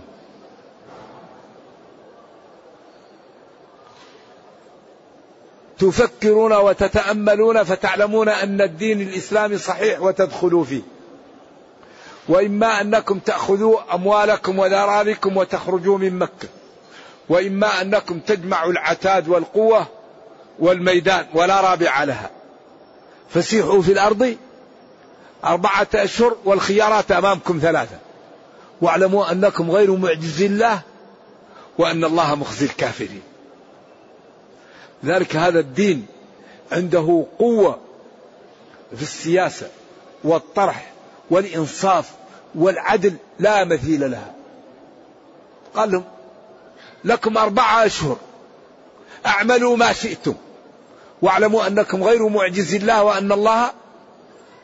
تفكرون 5.79 6.53
وتتأملون 6.53 7.63
فتعلمون 7.63 8.29
أن 8.29 8.61
الدين 8.61 9.01
الإسلامي 9.01 9.57
صحيح 9.57 10.01
وتدخلوا 10.01 10.63
فيه. 10.63 10.81
وإما 12.29 12.81
أنكم 12.81 13.19
تأخذوا 13.19 13.95
أموالكم 13.95 14.59
وذراريكم 14.59 15.37
وتخرجوا 15.37 15.97
من 15.97 16.19
مكة. 16.19 16.47
وإما 17.29 17.81
أنكم 17.81 18.19
تجمعوا 18.19 18.71
العتاد 18.71 19.27
والقوة 19.27 19.87
والميدان 20.59 21.25
ولا 21.33 21.61
رابع 21.61 22.03
لها. 22.03 22.29
فسيحوا 23.29 23.81
في 23.81 23.91
الأرض 23.91 24.35
أربعة 25.45 25.87
أشهر 25.95 26.35
والخيارات 26.45 27.11
أمامكم 27.11 27.59
ثلاثة. 27.61 27.97
واعلموا 28.81 29.31
أنكم 29.31 29.71
غير 29.71 29.95
معجز 29.95 30.41
الله 30.43 30.81
وأن 31.77 32.03
الله 32.03 32.35
مخزي 32.35 32.65
الكافرين. 32.65 33.28
ذلك 35.05 35.35
هذا 35.35 35.59
الدين 35.59 36.05
عنده 36.71 37.25
قوة 37.39 37.79
في 38.95 39.01
السياسة 39.01 39.67
والطرح 40.23 40.91
والإنصاف 41.29 42.11
والعدل 42.55 43.13
لا 43.39 43.63
مثيل 43.63 44.11
لها. 44.11 44.33
قال 45.75 45.91
لهم 45.91 46.03
لكم 47.03 47.37
أربعة 47.37 47.85
أشهر 47.85 48.17
أعملوا 49.25 49.77
ما 49.77 49.93
شئتم 49.93 50.33
واعلموا 51.21 51.67
أنكم 51.67 52.03
غير 52.03 52.27
معجز 52.27 52.73
الله 52.75 53.03
وأن 53.03 53.31
الله 53.31 53.71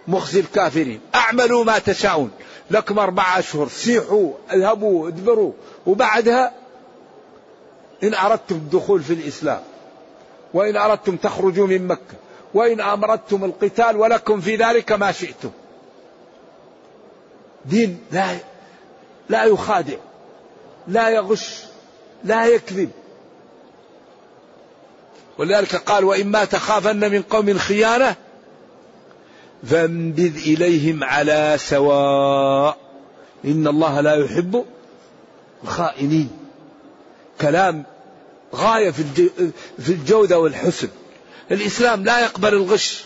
مخزي 0.08 0.40
الكافرين. 0.40 1.00
أعملوا 1.16 1.64
ما 1.64 1.80
تشاءون 1.80 2.32
لكم 2.72 3.00
أربعة 3.00 3.40
أشهر 3.40 3.68
سيحوا 3.68 4.32
اذهبوا 4.54 5.08
ادبروا 5.08 5.52
وبعدها 5.86 6.54
إن 8.04 8.14
أردتم 8.14 8.56
الدخول 8.56 9.04
في 9.04 9.14
الإسلام 9.14 9.62
وإن 10.56 10.78
أردتم 10.78 11.16
تخرجوا 11.16 11.68
من 11.68 11.88
مكة 11.88 12.16
وإن 12.54 12.82
أمرتم 12.82 13.44
القتال 13.44 13.98
ولكم 13.98 14.42
في 14.42 14.56
ذلك 14.56 14.92
ما 14.92 15.12
شئتم. 15.12 15.52
دين 17.66 18.00
لا 18.12 18.38
لا 19.30 19.44
يخادع 19.44 19.98
لا 20.88 21.10
يغش 21.10 21.64
لا 22.24 22.46
يكذب. 22.46 22.90
ولذلك 25.38 25.76
قال 25.76 26.04
وإما 26.04 26.46
تخافن 26.46 27.12
من 27.12 27.22
قوم 27.22 27.58
خيانة 27.58 28.16
فانبذ 29.64 30.38
إليهم 30.38 31.04
على 31.04 31.56
سواء. 31.58 32.78
إن 33.46 33.68
الله 33.68 34.02
لا 34.02 34.16
يحب 34.16 34.66
الخائنين. 35.64 36.30
كلام 37.42 37.84
غاية 38.56 38.92
في 38.92 39.90
الجودة 39.90 40.40
والحسن. 40.40 40.90
الإسلام 41.52 42.04
لا 42.04 42.20
يقبل 42.20 42.54
الغش. 42.54 43.04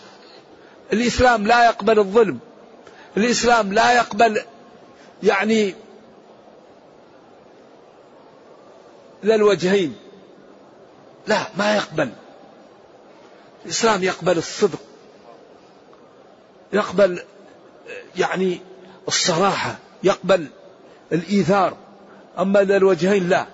الإسلام 0.93 1.47
لا 1.47 1.65
يقبل 1.65 1.99
الظلم. 1.99 2.39
الإسلام 3.17 3.73
لا 3.73 3.91
يقبل 3.95 4.41
يعني 5.23 5.75
ذا 9.25 9.35
الوجهين. 9.35 9.95
لا 11.27 11.47
ما 11.57 11.75
يقبل. 11.75 12.09
الإسلام 13.65 14.03
يقبل 14.03 14.38
الصدق. 14.38 14.79
يقبل 16.73 17.19
يعني 18.17 18.62
الصراحة. 19.07 19.77
يقبل 20.03 20.47
الإيثار. 21.12 21.77
أما 22.39 22.63
ذا 22.63 22.77
الوجهين 22.77 23.29
لا. 23.29 23.45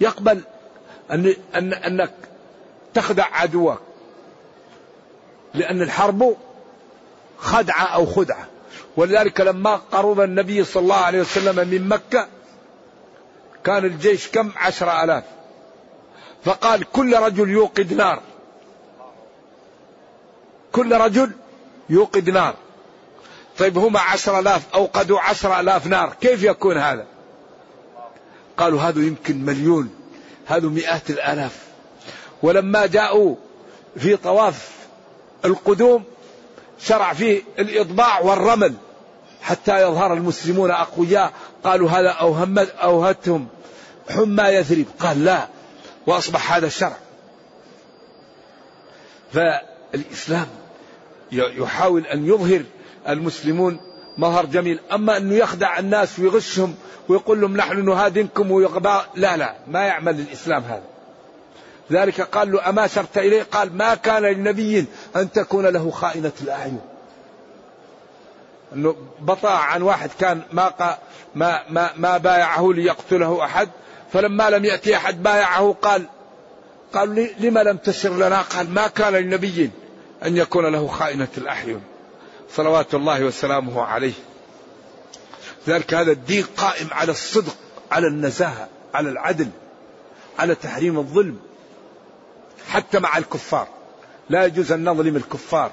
يقبل 0.00 0.40
أن 1.10 1.34
أن 1.54 1.72
أنك 1.72 2.12
تخدع 2.94 3.26
عدوك. 3.32 3.80
لأن 5.54 5.82
الحرب 5.82 6.36
خدعة 7.38 7.84
أو 7.84 8.06
خدعة. 8.06 8.46
ولذلك 8.96 9.40
لما 9.40 9.80
قرب 9.92 10.20
النبي 10.20 10.64
صلى 10.64 10.82
الله 10.82 10.96
عليه 10.96 11.20
وسلم 11.20 11.68
من 11.68 11.88
مكة 11.88 12.28
كان 13.64 13.84
الجيش 13.84 14.28
كم؟ 14.28 14.52
عشر 14.56 15.04
ألاف. 15.04 15.24
فقال 16.44 16.84
كل 16.92 17.16
رجل 17.16 17.50
يوقد 17.50 17.92
نار. 17.92 18.22
كل 20.72 20.92
رجل 20.92 21.30
يوقد 21.88 22.30
نار. 22.30 22.54
طيب 23.58 23.78
هما 23.78 24.00
عشر 24.00 24.38
ألاف 24.38 24.74
أوقدوا 24.74 25.20
عشر 25.20 25.60
ألاف 25.60 25.86
نار. 25.86 26.12
كيف 26.20 26.42
يكون 26.42 26.78
هذا؟ 26.78 27.06
قالوا 28.56 28.82
هذا 28.82 29.00
يمكن 29.00 29.44
مليون 29.44 29.90
هذا 30.46 30.68
مئات 30.68 31.10
الآلاف. 31.10 31.58
ولما 32.42 32.86
جاءوا 32.86 33.36
في 33.96 34.16
طواف 34.16 34.70
القدوم 35.44 36.04
شرع 36.80 37.12
فيه 37.12 37.42
الإطباع 37.58 38.20
والرمل 38.20 38.74
حتى 39.42 39.82
يظهر 39.82 40.12
المسلمون 40.12 40.70
أقوياء 40.70 41.32
قالوا 41.64 41.90
هذا 41.90 42.08
أوهم 42.08 42.58
أوهتهم. 42.58 43.48
حمى 44.10 44.42
يثرب. 44.42 44.84
قال 45.00 45.24
لا 45.24 45.48
وأصبح 46.06 46.52
هذا 46.52 46.66
الشرع. 46.66 46.96
فالإسلام 49.32 50.46
يحاول 51.32 52.06
أن 52.06 52.26
يظهر 52.26 52.62
المسلمون 53.08 53.80
مظهر 54.18 54.46
جميل. 54.46 54.80
أما 54.92 55.16
أنه 55.16 55.34
يخدع 55.34 55.78
الناس 55.78 56.18
ويغشهم 56.18 56.74
ويقول 57.08 57.40
لهم 57.40 57.56
نحن 57.56 57.84
نهادنكم 57.84 58.50
ويقبع 58.50 59.04
لا 59.14 59.36
لا 59.36 59.54
ما 59.68 59.84
يعمل 59.84 60.20
الإسلام 60.20 60.62
هذا. 60.62 60.82
ذلك 61.92 62.20
قال 62.20 62.52
له 62.52 62.68
أما 62.68 62.86
شرت 62.86 63.18
إليه؟ 63.18 63.42
قال 63.42 63.76
ما 63.76 63.94
كان 63.94 64.22
لنبي 64.22 64.86
أن 65.16 65.32
تكون 65.32 65.66
له 65.66 65.90
خائنة 65.90 66.32
الأعين. 66.42 66.80
أنه 68.72 68.96
بطاع 69.20 69.58
عن 69.58 69.82
واحد 69.82 70.10
كان 70.20 70.40
ما 70.52 70.72
ما 71.34 71.62
ما, 71.70 71.90
ما 71.96 72.18
بايعه 72.18 72.72
ليقتله 72.72 73.44
أحد 73.44 73.68
فلما 74.12 74.50
لم 74.50 74.64
يأتي 74.64 74.96
أحد 74.96 75.22
بايعه 75.22 75.76
قال 75.82 76.06
قال 76.92 77.28
لما 77.40 77.60
لم 77.60 77.76
تسر 77.76 78.16
لنا؟ 78.16 78.42
قال 78.42 78.70
ما 78.70 78.86
كان 78.88 79.12
لنبي 79.12 79.70
أن 80.24 80.36
يكون 80.36 80.72
له 80.72 80.86
خائنة 80.86 81.28
الأحيان 81.38 81.80
صلوات 82.50 82.94
الله 82.94 83.24
وسلامه 83.24 83.82
عليه. 83.82 84.12
ذلك 85.68 85.94
هذا 85.94 86.12
الدين 86.12 86.44
قائم 86.56 86.88
على 86.92 87.12
الصدق 87.12 87.56
على 87.90 88.06
النزاهة 88.06 88.68
على 88.94 89.10
العدل 89.10 89.48
على 90.38 90.54
تحريم 90.54 90.98
الظلم 90.98 91.38
حتى 92.68 92.98
مع 92.98 93.18
الكفار. 93.18 93.68
لا 94.30 94.44
يجوز 94.44 94.72
أن 94.72 94.88
نظلم 94.88 95.16
الكفار 95.16 95.70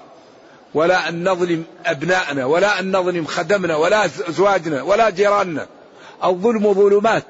ولا 0.74 1.10
أن 1.10 1.30
نظلم 1.30 1.64
أبناءنا 1.86 2.46
ولا 2.46 2.80
أن 2.80 2.98
نظلم 2.98 3.26
خدمنا 3.26 3.76
ولا 3.76 4.06
أزواجنا 4.06 4.82
ولا 4.82 5.10
جيراننا. 5.10 5.68
الظلم 6.24 6.74
ظلمات. 6.74 7.24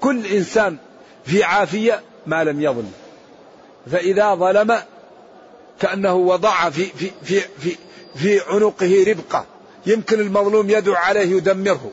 كل 0.00 0.26
إنسان 0.26 0.76
في 1.24 1.44
عافية 1.44 2.00
ما 2.26 2.44
لم 2.44 2.60
يظلم. 2.60 2.92
فإذا 3.92 4.34
ظلم 4.34 4.78
كأنه 5.80 6.14
وضع 6.14 6.70
في 6.70 6.84
في 6.84 7.10
في 7.22 7.40
في, 7.40 7.76
في 8.16 8.40
عنقه 8.48 9.04
ربقة. 9.08 9.46
يمكن 9.86 10.20
المظلوم 10.20 10.70
يدعو 10.70 10.94
عليه 10.94 11.36
يدمره. 11.36 11.90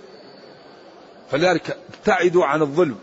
فلذلك 1.31 1.77
ابتعدوا 1.93 2.45
عن 2.45 2.61
الظلم. 2.61 2.95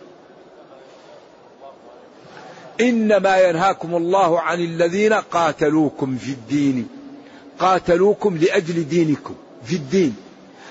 إنما 2.80 3.40
ينهاكم 3.40 3.94
الله 3.94 4.40
عن 4.40 4.60
الذين 4.60 5.12
قاتلوكم 5.12 6.16
في 6.16 6.30
الدين. 6.30 6.88
قاتلوكم 7.58 8.36
لأجل 8.36 8.88
دينكم 8.88 9.34
في 9.64 9.76
الدين. 9.76 10.16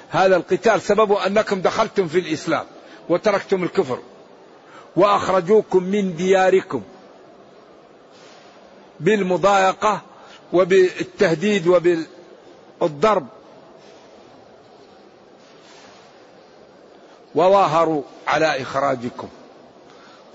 هذا 0.10 0.36
القتال 0.36 0.82
سببه 0.82 1.26
أنكم 1.26 1.62
دخلتم 1.62 2.08
في 2.08 2.20
الإسلام 2.20 2.66
وتركتم 3.10 3.64
الكفر. 3.64 4.00
وأخرجوكم 4.96 5.84
من 5.84 6.16
دياركم 6.16 6.82
بالمضايقة 9.00 10.02
وبالتهديد 10.54 11.68
وبالضرب. 11.68 13.28
وظاهروا 17.36 18.04
على 18.28 18.62
إخراجكم. 18.62 19.28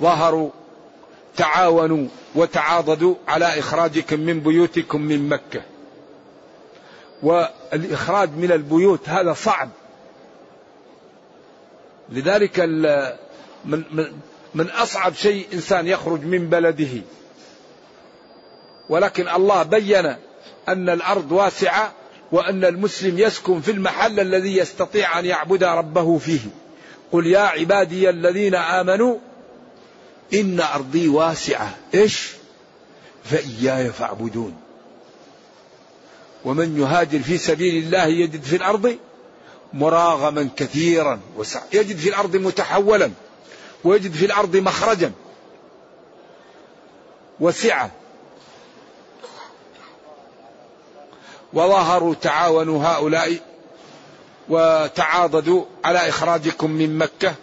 ظاهروا 0.02 0.50
تعاونوا 1.37 2.08
وتعاضدوا 2.34 3.14
على 3.28 3.58
إخراجكم 3.58 4.20
من 4.20 4.40
بيوتكم 4.40 5.00
من 5.00 5.28
مكة. 5.28 5.62
والإخراج 7.22 8.30
من 8.30 8.52
البيوت 8.52 9.08
هذا 9.08 9.32
صعب. 9.32 9.68
لذلك 12.08 12.61
من, 13.64 13.84
من, 13.92 14.12
من 14.54 14.70
أصعب 14.70 15.14
شيء 15.14 15.46
إنسان 15.52 15.87
يخرج 15.87 16.24
من 16.24 16.48
بلده. 16.48 17.02
ولكن 18.88 19.28
الله 19.28 19.62
بين 19.62 20.06
أن 20.68 20.88
الأرض 20.88 21.32
واسعة 21.32 21.92
وأن 22.32 22.64
المسلم 22.64 23.18
يسكن 23.18 23.61
في 23.61 23.70
المحل 23.70 24.20
الذي 24.20 24.56
يستطيع 24.56 25.18
أن 25.18 25.24
يعبد 25.24 25.64
ربه 25.64 26.18
فيه. 26.18 26.40
قل 27.12 27.27
يا 27.27 27.40
عبادي 27.40 28.11
الذين 28.11 28.55
آمنوا 28.55 29.18
إن 30.35 30.61
أرضي 30.61 31.09
واسعة. 31.09 31.75
إيش؟ 31.94 32.29
فإياي 33.25 33.92
فاعبدون. 33.92 34.57
ومن 36.44 36.81
يهاجر 36.81 37.18
في 37.18 37.38
سبيل 37.38 37.85
الله 37.85 38.05
يجد 38.05 38.42
في 38.42 38.57
الأرض 38.57 38.97
مراغما 39.73 40.49
كثيرا. 40.57 41.21
وسع 41.37 41.62
يجد 41.73 41.97
في 41.97 42.09
الأرض 42.09 42.37
متحولا. 42.37 43.11
ويجد 43.85 44.12
في 44.12 44.27
الأرض 44.27 44.57
مخرجا. 44.57 45.12
وسعة. 47.40 47.90
وظهروا 51.53 52.14
تعاونوا 52.14 52.85
هؤلاء 52.85 53.47
وتعاضدوا 54.48 55.64
على 55.84 56.08
إخراجكم 56.08 56.70
من 56.70 56.98
مكة 56.98 57.34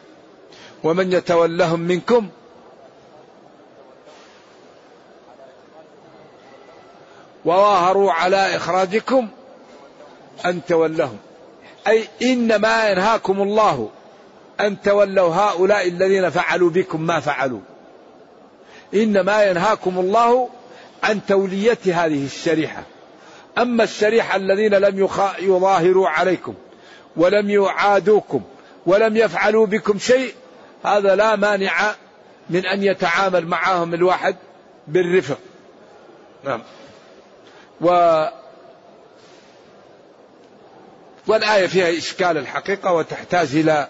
ومن 0.83 1.11
يتولهم 1.13 1.79
منكم. 1.79 2.29
وظاهروا 7.45 8.11
على 8.11 8.55
إخراجكم 8.55 9.27
أن 10.45 10.65
تولهم. 10.65 11.17
أي 11.87 12.07
إنما 12.21 12.89
ينهاكم 12.89 13.41
الله 13.41 13.89
أن 14.59 14.81
تولوا 14.81 15.35
هؤلاء 15.35 15.87
الذين 15.87 16.29
فعلوا 16.29 16.69
بكم 16.69 17.01
ما 17.01 17.19
فعلوا. 17.19 17.61
إنما 18.93 19.43
ينهاكم 19.43 19.99
الله 19.99 20.49
عن 21.03 21.25
تولية 21.25 21.77
هذه 21.85 22.25
الشريحة. 22.25 22.83
أما 23.57 23.83
الشريحة 23.83 24.35
الذين 24.35 24.73
لم 24.73 25.09
يظاهروا 25.39 26.09
عليكم 26.09 26.53
ولم 27.17 27.49
يعادوكم 27.49 28.41
ولم 28.85 29.17
يفعلوا 29.17 29.65
بكم 29.65 29.99
شيء 29.99 30.33
هذا 30.85 31.15
لا 31.15 31.35
مانع 31.35 31.95
من 32.49 32.65
أن 32.65 32.83
يتعامل 32.83 33.47
معهم 33.47 33.93
الواحد 33.93 34.35
بالرفق. 34.87 35.39
نعم. 36.43 36.61
و 37.81 37.89
والآية 41.27 41.67
فيها 41.67 41.97
إشكال 41.97 42.37
الحقيقة 42.37 42.93
وتحتاج 42.93 43.55
إلى 43.55 43.89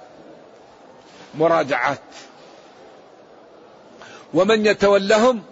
مراجعات. 1.36 2.00
ومن 4.34 4.66
يتولهم 4.66 5.44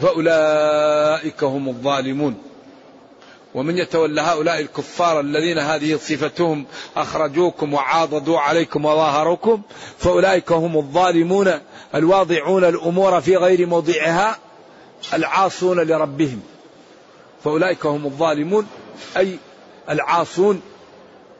فأولئك 0.00 1.44
هم 1.44 1.68
الظالمون. 1.68 2.51
ومن 3.54 3.78
يتولى 3.78 4.20
هؤلاء 4.20 4.60
الكفار 4.60 5.20
الذين 5.20 5.58
هذه 5.58 5.96
صفتهم 5.96 6.66
أخرجوكم 6.96 7.74
وعاضدوا 7.74 8.38
عليكم 8.38 8.84
وظاهروكم 8.84 9.62
فأولئك 9.98 10.52
هم 10.52 10.76
الظالمون 10.76 11.60
الواضعون 11.94 12.64
الأمور 12.64 13.20
في 13.20 13.36
غير 13.36 13.66
موضعها 13.66 14.38
العاصون 15.14 15.80
لربهم. 15.80 16.42
فأولئك 17.44 17.86
هم 17.86 18.06
الظالمون 18.06 18.66
أي 19.16 19.38
العاصون 19.90 20.62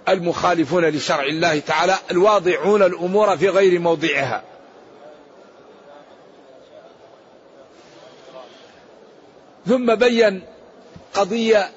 المخالفون 0.09 0.85
لشرع 0.85 1.25
الله 1.25 1.59
تعالى 1.59 1.97
الواضعون 2.11 2.83
الأمور 2.83 3.37
في 3.37 3.49
غير 3.49 3.81
موضعها. 3.81 4.43
ثم 9.67 9.95
بين 9.95 10.43
قضية 11.15 11.71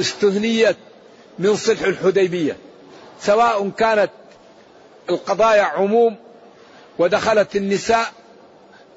استثنيت 0.00 0.76
من 1.38 1.56
صلح 1.56 1.80
الحديبية 1.80 2.56
سواء 3.20 3.68
كانت 3.68 4.10
القضايا 5.10 5.62
عموم 5.62 6.16
ودخلت 6.98 7.56
النساء 7.56 8.12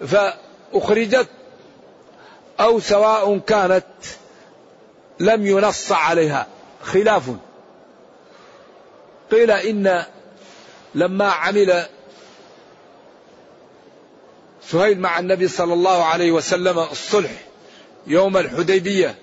فأخرجت 0.07 1.27
أو 2.59 2.79
سواء 2.79 3.37
كانت 3.37 3.85
لم 5.19 5.45
ينص 5.45 5.91
عليها. 5.91 6.47
خلاف. 6.83 7.23
قيل 9.31 9.51
إن 9.51 10.03
لما 10.95 11.29
عمل 11.29 11.85
سهيل 14.67 14.99
مع 14.99 15.19
النبي 15.19 15.47
صلى 15.47 15.73
الله 15.73 16.03
عليه 16.03 16.31
وسلم 16.31 16.79
الصلح 16.79 17.31
يوم 18.07 18.37
الحديبية 18.37 19.15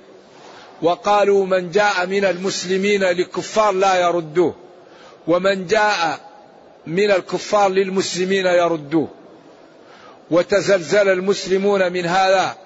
وقالوا 0.83 1.47
من 1.47 1.71
جاء 1.71 2.07
من 2.07 2.25
المسلمين 2.25 3.05
للكفار 3.05 3.73
لا 3.73 4.01
يردوه 4.01 4.55
ومن 5.27 5.67
جاء 5.67 6.21
من 6.87 7.11
الكفار 7.11 7.69
للمسلمين 7.71 8.47
يردوه. 8.47 9.09
وتزلزل 10.31 11.09
المسلمون 11.09 11.93
من 11.93 12.07
هذا 12.07 12.57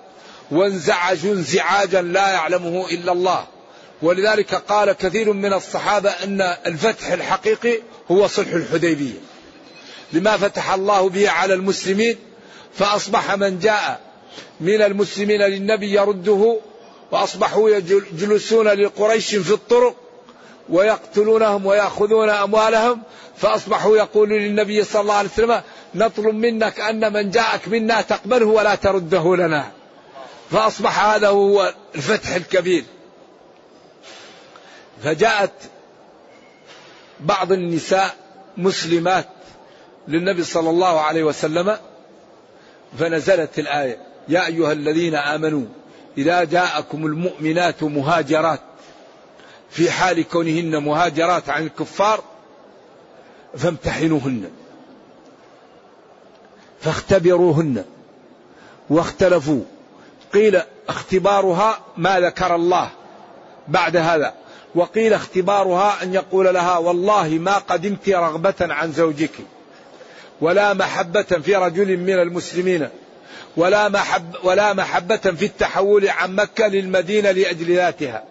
وانزعجوا 0.51 1.33
انزعاجا 1.33 2.03
لا 2.03 2.29
يعلمه 2.29 2.91
إلا 2.91 3.13
الله. 3.13 3.47
ولذلك 4.03 4.55
قال 4.55 4.93
كثير 4.93 5.33
من 5.33 5.53
الصحابة 5.53 6.11
إن 6.11 6.41
الفتح 6.67 7.11
الحقيقي 7.11 7.79
هو 8.11 8.27
صلح 8.27 8.53
الحديبية. 8.53 9.21
لما 10.13 10.37
فتح 10.37 10.73
الله 10.73 11.09
به 11.09 11.31
على 11.31 11.55
المسلمين 11.55 12.17
فأصبح 12.75 13.35
من 13.35 13.59
جاء 13.59 14.01
من 14.61 14.83
المسلمين 14.83 15.43
للنبي 15.43 15.93
يرده 15.93 16.59
وأصبحوا 17.13 17.71
يجلسون 17.71 18.69
لقريش 18.69 19.35
في 19.35 19.53
الطرق 19.53 19.97
ويقتلونهم 20.69 21.67
ويأخذون 21.67 22.31
أموالهم 22.31 23.03
فأصبحوا 23.37 23.97
يقولون 23.97 24.39
للنبي 24.39 24.85
صلى 24.85 25.03
الله 25.03 25.15
عليه 25.15 25.29
وسلم 25.29 25.63
نطلب 25.95 26.35
منك 26.35 26.81
أن 26.81 27.13
من 27.13 27.31
جاءك 27.31 27.69
منا 27.69 28.01
تقبله 28.01 28.47
ولا 28.47 28.75
ترده 28.75 29.37
لنا. 29.37 29.71
فأصبح 30.51 31.05
هذا 31.05 31.29
هو 31.29 31.75
الفتح 31.95 32.35
الكبير. 32.35 32.85
فجاءت 35.05 35.53
بعض 37.21 37.53
النساء 37.53 38.17
مسلمات 38.57 39.29
للنبي 40.09 40.45
صلى 40.45 40.71
الله 40.71 41.01
عليه 41.01 41.25
وسلم 41.25 41.77
فنزلت 42.99 43.59
الآية 43.59 43.99
يا 44.29 44.47
أيها 44.47 44.73
الذين 44.73 45.15
آمنوا 45.15 45.67
إذا 46.19 46.45
جاءكم 46.45 47.07
المؤمنات 47.07 47.83
مهاجرات 47.83 48.61
في 49.71 49.91
حال 49.91 50.29
كونهن 50.29 50.77
مهاجرات 50.77 51.49
عن 51.49 51.63
الكفار 51.63 52.25
فامتحنوهن. 53.57 54.51
فاختبروهن. 56.81 57.85
واختلفوا. 58.91 59.63
قيل 60.35 60.61
اختبارها 60.89 61.81
ما 61.97 62.21
ذكر 62.21 62.55
الله 62.55 62.91
بعد 63.69 63.97
هذا. 63.97 64.35
وقيل 64.75 65.13
اختبارها 65.15 66.03
أن 66.03 66.15
يقول 66.15 66.55
لها 66.55 66.79
والله 66.79 67.29
ما 67.29 67.59
قدمت 67.59 68.09
رغبة 68.09 68.55
عن 68.61 68.93
زوجك 68.93 69.31
ولا 70.41 70.75
محبة 70.75 71.23
في 71.23 71.57
رجل 71.57 71.97
من 71.97 72.15
المسلمين. 72.15 72.89
ولا 73.57 73.89
محب 73.89 74.35
ولا 74.43 74.73
محبة 74.73 75.17
في 75.17 75.45
التحول 75.45 76.09
عن 76.09 76.35
مكة 76.35 76.67
للمدينة 76.67 77.31
لأجل 77.31 77.75
ذاتها. 77.75 78.25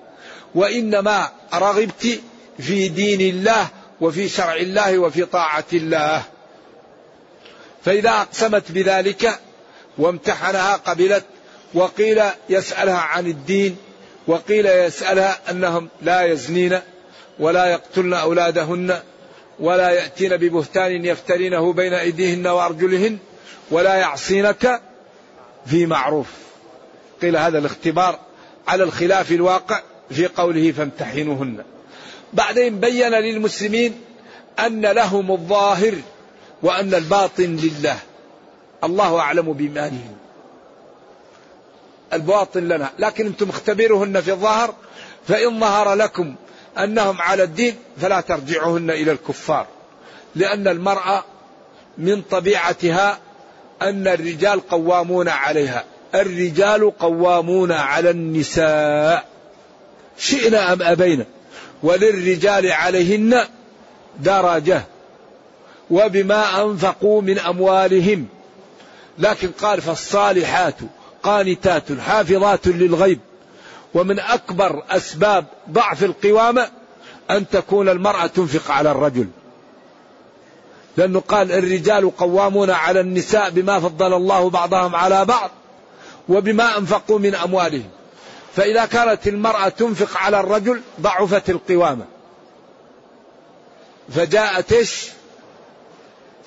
وإنما 0.55 1.29
رغبت 1.53 2.19
في 2.59 2.87
دين 2.87 3.21
الله 3.21 3.67
وفي 4.01 4.29
شرع 4.29 4.55
الله 4.55 4.97
وفي 4.99 5.25
طاعة 5.25 5.65
الله. 5.73 6.23
فإذا 7.85 8.09
أقسمت 8.09 8.71
بذلك 8.71 9.39
وامتحنها 9.97 10.75
قبلت 10.75 11.25
وقيل 11.73 12.21
يسألها 12.49 12.97
عن 12.97 13.27
الدين 13.27 13.77
وقيل 14.27 14.65
يسألها 14.65 15.39
أنهم 15.49 15.89
لا 16.01 16.21
يزنين 16.21 16.79
ولا 17.39 17.65
يقتلن 17.65 18.13
أولادهن 18.13 18.99
ولا 19.59 19.89
يأتين 19.89 20.37
ببهتان 20.37 21.05
يفترينه 21.05 21.73
بين 21.73 21.93
أيديهن 21.93 22.47
وأرجلهن 22.47 23.17
ولا 23.71 23.95
يعصينك 23.95 24.81
في 25.65 25.85
معروف. 25.85 26.27
قيل 27.21 27.37
هذا 27.37 27.57
الاختبار 27.57 28.19
على 28.67 28.83
الخلاف 28.83 29.31
الواقع 29.31 29.81
في 30.09 30.27
قوله 30.27 30.71
فامتحنوهن. 30.71 31.63
بعدين 32.33 32.79
بين 32.79 33.11
للمسلمين 33.11 34.01
أن 34.59 34.85
لهم 34.85 35.31
الظاهر 35.31 35.95
وأن 36.63 36.93
الباطن 36.93 37.55
لله. 37.55 37.97
الله 38.83 39.19
أعلم 39.19 39.53
بإيمانهم 39.53 40.15
الباطن 42.13 42.67
لنا. 42.67 42.89
لكن 42.99 43.25
أنتم 43.25 43.49
اختبروهن 43.49 44.21
في 44.21 44.31
الظاهر 44.31 44.75
فإن 45.27 45.59
ظهر 45.59 45.93
لكم 45.93 46.35
أنهم 46.77 47.21
على 47.21 47.43
الدين 47.43 47.75
فلا 48.01 48.21
ترجعوهن 48.21 48.89
إلى 48.89 49.11
الكفار. 49.11 49.67
لأن 50.35 50.67
المرأة 50.67 51.23
من 51.97 52.21
طبيعتها 52.21 53.19
أن 53.81 54.07
الرجال 54.07 54.67
قوامون 54.67 55.27
عليها. 55.29 55.83
الرجال 56.15 56.97
قوامون 56.97 57.71
على 57.71 58.09
النساء. 58.09 59.25
شئنا 60.17 60.73
أم 60.73 60.81
أبينا؟ 60.81 61.25
وللرجال 61.83 62.71
عليهن 62.71 63.39
درجة. 64.19 64.81
وبما 65.91 66.63
أنفقوا 66.63 67.21
من 67.21 67.39
أموالهم. 67.39 68.27
لكن 69.19 69.47
قال 69.61 69.81
فالصالحات 69.81 70.75
قانتات 71.23 71.83
حافظات 72.07 72.67
للغيب. 72.67 73.19
ومن 73.93 74.19
أكبر 74.19 74.83
أسباب 74.89 75.45
ضعف 75.71 76.03
القوامة 76.03 76.67
أن 77.31 77.49
تكون 77.49 77.89
المرأة 77.89 78.27
تنفق 78.27 78.71
على 78.71 78.91
الرجل. 78.91 79.27
لأنه 80.97 81.19
قال 81.19 81.51
الرجال 81.51 82.17
قوامون 82.17 82.69
على 82.69 82.99
النساء 82.99 83.49
بما 83.49 83.79
فضل 83.79 84.13
الله 84.13 84.49
بعضهم 84.49 84.95
على 84.95 85.25
بعض 85.25 85.51
وبما 86.29 86.77
أنفقوا 86.77 87.19
من 87.19 87.35
أموالهم. 87.35 87.89
فإذا 88.55 88.85
كانت 88.85 89.27
المرأة 89.27 89.69
تنفق 89.69 90.17
على 90.17 90.39
الرجل 90.39 90.81
ضعفت 91.01 91.49
القوامة. 91.49 92.05
فجاءت 94.09 94.73
إيش؟ 94.73 95.09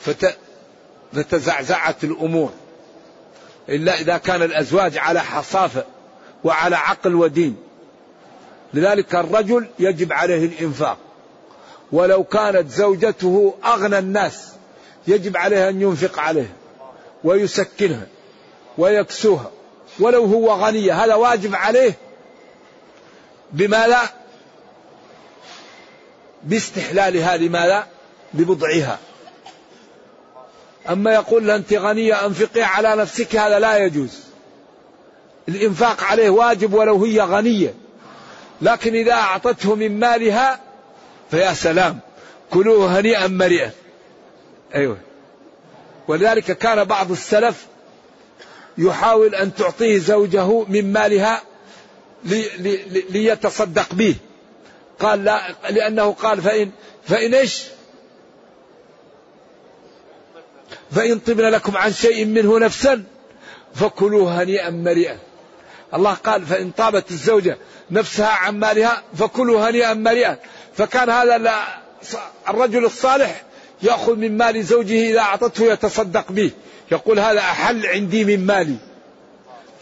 فت... 0.01 0.37
فتزعزعت 1.13 2.05
الأمور. 2.05 2.53
إلا 3.69 4.01
إذا 4.01 4.17
كان 4.17 4.43
الأزواج 4.43 4.99
على 4.99 5.21
حصافة 5.21 5.85
وعلى 6.45 6.77
عقل 6.77 7.15
ودين. 7.15 7.57
لذلك 8.75 9.15
الرجل 9.15 9.67
يجب 9.79 10.13
عليه 10.13 10.45
الإنفاق. 10.47 10.99
ولو 11.95 12.25
كانت 12.25 12.71
زوجته 12.71 13.55
أغنى 13.65 13.99
الناس 13.99 14.49
يجب 15.07 15.37
عليه 15.37 15.69
أن 15.69 15.83
ينفق 15.83 16.19
عليها 16.19 16.55
ويسكنها 17.25 18.07
ويكسوها 18.79 19.51
ولو 19.99 20.25
هو 20.25 20.51
غنية 20.53 21.05
هذا 21.05 21.15
واجب 21.15 21.55
عليه 21.55 21.95
بما 23.53 23.87
لا 23.87 24.03
باستحلالها 26.43 27.37
لما 27.37 27.67
لا 27.67 27.87
ببضعها. 28.33 28.99
أما 30.91 31.15
يقول 31.15 31.51
أنت 31.51 31.73
غنية 31.73 32.27
أنفقي 32.27 32.63
على 32.63 32.97
نفسك 32.97 33.37
هذا 33.37 33.59
لا 33.59 33.77
يجوز. 33.77 34.21
الإنفاق 35.49 36.05
عليه 36.05 36.31
واجب 36.31 36.75
ولو 36.75 37.05
هي 37.05 37.21
غنية 37.21 37.75
لكن 38.63 38.95
إذا 38.95 39.13
أعطته 39.13 39.75
من 39.75 39.99
مالها 39.99 40.64
فيا 41.31 41.55
سلام. 41.55 42.01
كلوه 42.51 43.01
هنيئا 43.01 43.27
مريئا 43.27 43.71
أيوة. 44.75 44.99
ولذلك 46.09 46.59
كان 46.59 46.85
بعض 46.85 47.11
السلف 47.11 47.67
يحاول 48.79 49.35
أن 49.35 49.55
تعطيه 49.55 49.99
زوجه 49.99 50.65
من 50.69 50.93
مالها 50.93 51.43
لي 52.25 52.49
لي 52.59 53.05
ليتصدق 53.11 53.95
به. 53.95 54.17
قال 55.01 55.25
لا 55.25 55.55
لأنه 55.71 56.13
قال 56.13 56.43
فإن 56.43 56.71
فإن 57.05 57.35
إيش؟ 57.35 57.65
فإن 60.91 61.19
طبن 61.19 61.45
لكم 61.45 61.77
عن 61.77 61.93
شيء 61.93 62.25
منه 62.25 62.59
نفسا 62.59 63.05
فكلوه 63.75 64.43
هنيئا 64.43 64.71
مريئا 64.71 65.19
الله 65.95 66.15
قال 66.15 66.47
فإن 66.47 66.71
طابت 66.71 67.11
الزوجة 67.11 67.59
نفسها 67.91 68.29
عن 68.29 68.59
مالها 68.59 69.03
فكلوا 69.15 69.71
هنيئا 69.71 69.95
مريئا 69.95 70.39
فكان 70.77 71.11
هذا 71.11 71.55
الرجل 72.49 72.85
الصالح 72.85 73.43
يأخذ 73.83 74.17
من 74.17 74.37
مال 74.37 74.65
زوجه 74.65 75.11
إذا 75.11 75.21
أعطته 75.21 75.65
يتصدق 75.65 76.33
به. 76.33 76.51
يقول 76.93 77.19
هذا 77.19 77.41
أحل 77.41 77.87
عندي 77.87 78.25
من 78.25 78.47
مالي. 78.47 78.77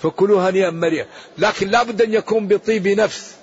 فكلوا 0.02 0.50
هنيئا 0.50 0.70
مريئا 0.70 1.06
لكن 1.38 1.68
لا 1.68 1.82
بد 1.82 2.02
أن 2.02 2.14
يكون 2.14 2.48
بطيب 2.48 2.88
نفس. 2.88 3.34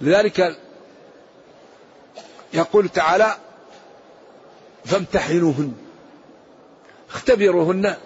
لذلك 0.00 0.56
يقول 2.54 2.88
تعالى 2.88 3.36
فامتحنوهن. 4.84 5.72
اختبروهن. 7.10 7.96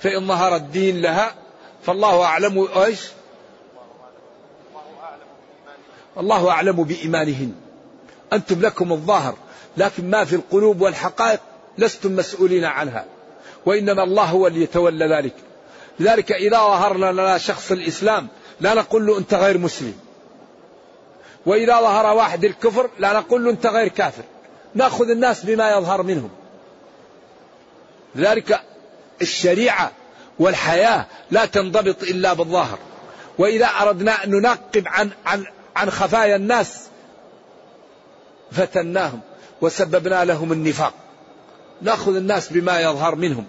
فإن 0.00 0.28
ظهر 0.28 0.56
الدين 0.56 1.00
لها 1.00 1.34
فالله 1.82 2.22
أعلم 2.22 2.68
إيش؟ 2.76 3.00
الله 6.18 6.50
أعلم 6.50 6.84
بإيمانهن. 6.84 7.52
أنتم 8.32 8.60
لكم 8.60 8.92
الظاهر 8.92 9.34
لكن 9.76 10.10
ما 10.10 10.24
في 10.24 10.36
القلوب 10.36 10.80
والحقائق 10.80 11.40
لستم 11.78 12.16
مسؤولين 12.16 12.64
عنها. 12.64 13.04
وإنما 13.66 14.02
الله 14.02 14.24
هو 14.24 14.46
اللي 14.46 14.62
يتولى 14.62 15.06
ذلك. 15.06 15.34
لذلك 16.00 16.32
إذا 16.32 16.56
ظهر 16.58 16.96
لنا 16.96 17.38
شخص 17.38 17.72
الإسلام 17.72 18.28
لا 18.60 18.74
نقول 18.74 19.06
له 19.06 19.18
أنت 19.18 19.34
غير 19.34 19.58
مسلم. 19.58 19.94
وإذا 21.46 21.80
ظهر 21.80 22.16
واحد 22.16 22.44
الكفر 22.44 22.90
لا 22.98 23.12
نقول 23.12 23.44
له 23.44 23.50
أنت 23.50 23.66
غير 23.66 23.88
كافر. 23.88 24.22
نأخذ 24.74 25.10
الناس 25.10 25.44
بما 25.44 25.70
يظهر 25.70 26.02
منهم. 26.02 26.30
لذلك 28.14 28.60
الشريعة 29.22 29.92
والحياة 30.38 31.06
لا 31.30 31.46
تنضبط 31.46 32.02
إلا 32.02 32.32
بالظاهر. 32.32 32.78
وإذا 33.38 33.66
أردنا 33.66 34.24
أن 34.24 34.30
ننقب 34.30 34.82
عن, 34.86 35.10
عن, 35.26 35.46
عن 35.76 35.90
خفايا 35.90 36.36
الناس. 36.36 36.88
فتناهم 38.52 39.20
وسببنا 39.60 40.24
لهم 40.24 40.52
النفاق. 40.52 40.94
نأخذ 41.82 42.16
الناس 42.16 42.52
بما 42.52 42.80
يظهر 42.80 43.14
منهم 43.14 43.46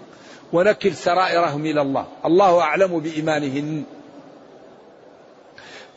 ونكل 0.52 0.94
سرائرهم 0.94 1.66
إلى 1.66 1.80
الله. 1.80 2.06
الله 2.24 2.60
أعلم 2.60 2.98
بإيمانهن. 3.00 3.84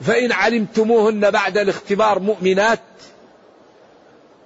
فإن 0.01 0.31
علمتموهن 0.31 1.31
بعد 1.31 1.57
الاختبار 1.57 2.19
مؤمنات 2.19 2.79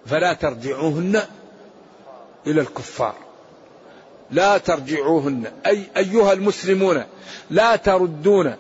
فلا 0.06 0.34
ترجعوهن 0.34 1.22
إلى 2.48 2.62
الكفار. 2.62 3.16
لا 4.32 4.58
ترجعوهن. 4.58 5.52
أي 5.66 5.84
أيها 5.98 6.34
المسلمون 6.34 7.04
لا 7.50 7.76
تردون 7.76 8.56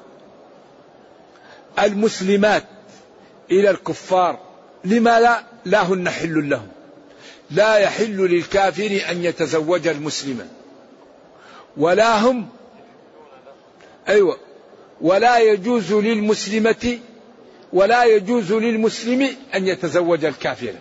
المسلمات 1.79 2.63
إلى 3.51 3.69
الكفار. 3.69 4.39
لما 4.85 5.19
لا؟ 5.19 5.43
لا 5.65 5.83
هن 5.83 6.09
حل 6.09 6.49
لهم. 6.49 6.67
لا 7.51 7.75
يحل 7.75 8.17
للكافر 8.17 9.01
أن 9.09 9.23
يتزوج 9.23 9.87
المسلمه 9.87 10.47
ولا 11.77 12.21
هم 12.21 12.49
أيوه 14.07 14.37
ولا 15.01 15.39
يجوز 15.39 15.93
للمسلمة 15.93 16.99
ولا 17.73 18.03
يجوز 18.03 18.51
للمسلم 18.53 19.29
أن 19.55 19.67
يتزوج 19.67 20.25
الكافر. 20.25 20.73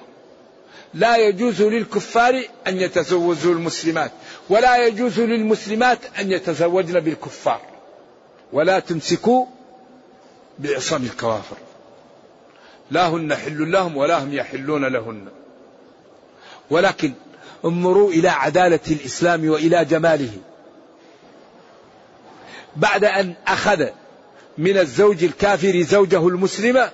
لا 0.95 1.17
يجوز 1.17 1.63
للكفار 1.63 2.43
أن 2.67 2.77
يتزوجوا 2.77 3.53
المسلمات 3.53 4.13
ولا 4.49 4.87
يجوز 4.87 5.21
للمسلمات 5.21 5.99
أن 6.19 6.33
يتزوجن 6.33 7.01
بالكفار. 7.01 7.61
ولا 8.53 8.79
تمسكوا 8.79 9.47
بعصام 10.59 11.03
الكوافر. 11.05 11.57
لا 12.91 13.09
هن 13.09 13.35
حل 13.35 13.73
لهم 13.73 13.97
ولا 13.97 14.25
هم 14.25 14.35
يحلون 14.35 14.85
لهن. 14.85 15.29
ولكن 16.71 17.13
انظروا 17.65 18.11
إلى 18.11 18.29
عدالة 18.29 18.81
الإسلام 18.91 19.49
وإلى 19.49 19.85
جماله. 19.85 20.31
بعد 22.77 23.05
أن 23.05 23.35
أخذ 23.47 23.87
من 24.59 24.79
الزوج 24.79 25.25
الكافر 25.25 25.83
زوجه 25.83 26.29
المسلمة 26.29 26.91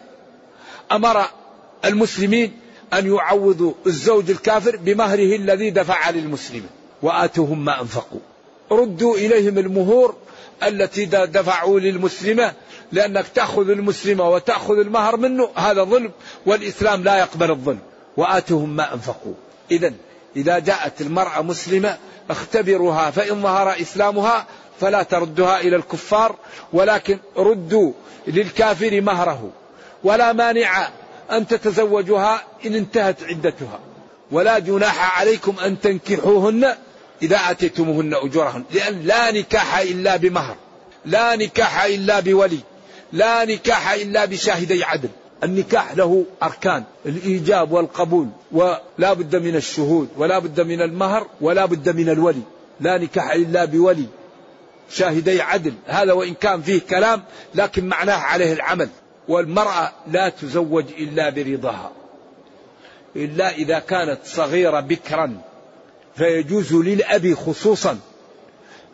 أمر 0.93 1.25
المسلمين 1.85 2.53
أن 2.93 3.15
يعوضوا 3.15 3.73
الزوج 3.87 4.31
الكافر 4.31 4.77
بمهره 4.77 5.37
الذي 5.37 5.71
دفع 5.71 6.11
للمسلمة 6.11 6.67
وآتوهم 7.03 7.65
ما 7.65 7.81
أنفقوا. 7.81 8.21
ردوا 8.73 9.17
إليهم 9.17 9.59
المهور 9.59 10.17
التي 10.63 11.05
دفعوا 11.05 11.81
للمسلمة 11.81 12.53
لأنك 12.95 13.29
تأخذ 13.29 13.71
المسلمة 13.71 14.29
وتأخذ 14.29 14.79
المهر 14.79 15.17
منه 15.17 15.51
هذا 15.55 15.85
ظلم 15.85 16.11
والإسلام 16.47 17.05
لا 17.05 17.19
يقبل 17.19 17.51
الظلم. 17.51 17.79
وآتهم 18.17 18.77
ما 18.77 18.95
أنفقوا. 18.95 19.35
إذا 19.71 19.93
إذا 20.37 20.59
جاءت 20.59 21.01
المرأة 21.01 21.43
مسلمة 21.43 21.99
اختبروها 22.31 23.11
فإن 23.11 23.43
ظهر 23.43 23.81
إسلامها 23.81 24.47
فلا 24.81 25.03
تردها 25.03 25.61
إلى 25.61 25.77
الكفار 25.77 26.37
ولكن 26.73 27.19
ردوا 27.37 27.93
للكافر 28.27 29.01
مهره. 29.01 29.51
ولا 30.05 30.33
مانع 30.33 30.89
أن 31.31 31.47
تتزوجها 31.47 32.43
إن 32.67 32.75
انتهت 32.75 33.25
عدتها. 33.25 33.79
ولا 34.33 34.59
جناح 34.59 35.21
عليكم 35.21 35.55
أن 35.65 35.81
تنكحوهن 35.81 36.75
إذا 37.23 37.37
آتيتموهن 37.51 38.15
أجورهن 38.15 38.65
لأن 38.71 39.03
لا 39.03 39.31
نكاح 39.31 39.79
إلا 39.79 40.17
بمهر 40.17 40.57
لا 41.05 41.37
نكاح 41.37 41.85
إلا 41.85 42.21
بولي. 42.21 42.59
لا 43.13 43.45
نكاح 43.45 43.93
إلا 43.93 44.25
بشاهدي 44.25 44.85
عدل. 44.85 45.09
النكاح 45.45 45.97
له 45.97 46.25
أركان. 46.43 46.85
الإيجاب 47.07 47.73
والقبول. 47.73 48.29
ولا 48.53 49.13
بد 49.13 49.37
من 49.37 49.57
الشهود. 49.57 50.09
ولا 50.17 50.39
بد 50.39 50.61
من 50.61 50.83
المهر. 50.83 51.27
ولا 51.41 51.67
بد 51.67 51.97
من 51.97 52.09
الولي. 52.09 52.43
لا 52.81 52.99
نكاح 52.99 53.31
إلا 53.31 53.65
بولي. 53.65 54.07
شاهدي 54.91 55.43
عدل. 55.43 55.75
هذا 55.87 56.13
وإن 56.13 56.35
كان 56.35 56.63
فيه 56.63 56.81
كلام 56.91 57.23
لكن 57.55 57.89
معناه 57.89 58.17
عليه 58.17 58.53
العمل. 58.53 58.89
والمرأة 59.29 59.93
لا 60.07 60.29
تزوج 60.29 60.85
إلا 60.99 61.31
برضاها. 61.31 61.93
إلا 63.17 63.55
إذا 63.55 63.79
كانت 63.79 64.19
صغيرة 64.25 64.81
بكرا. 64.81 65.37
فيجوز 66.17 66.73
للأب 66.73 67.35
خصوصا 67.35 67.99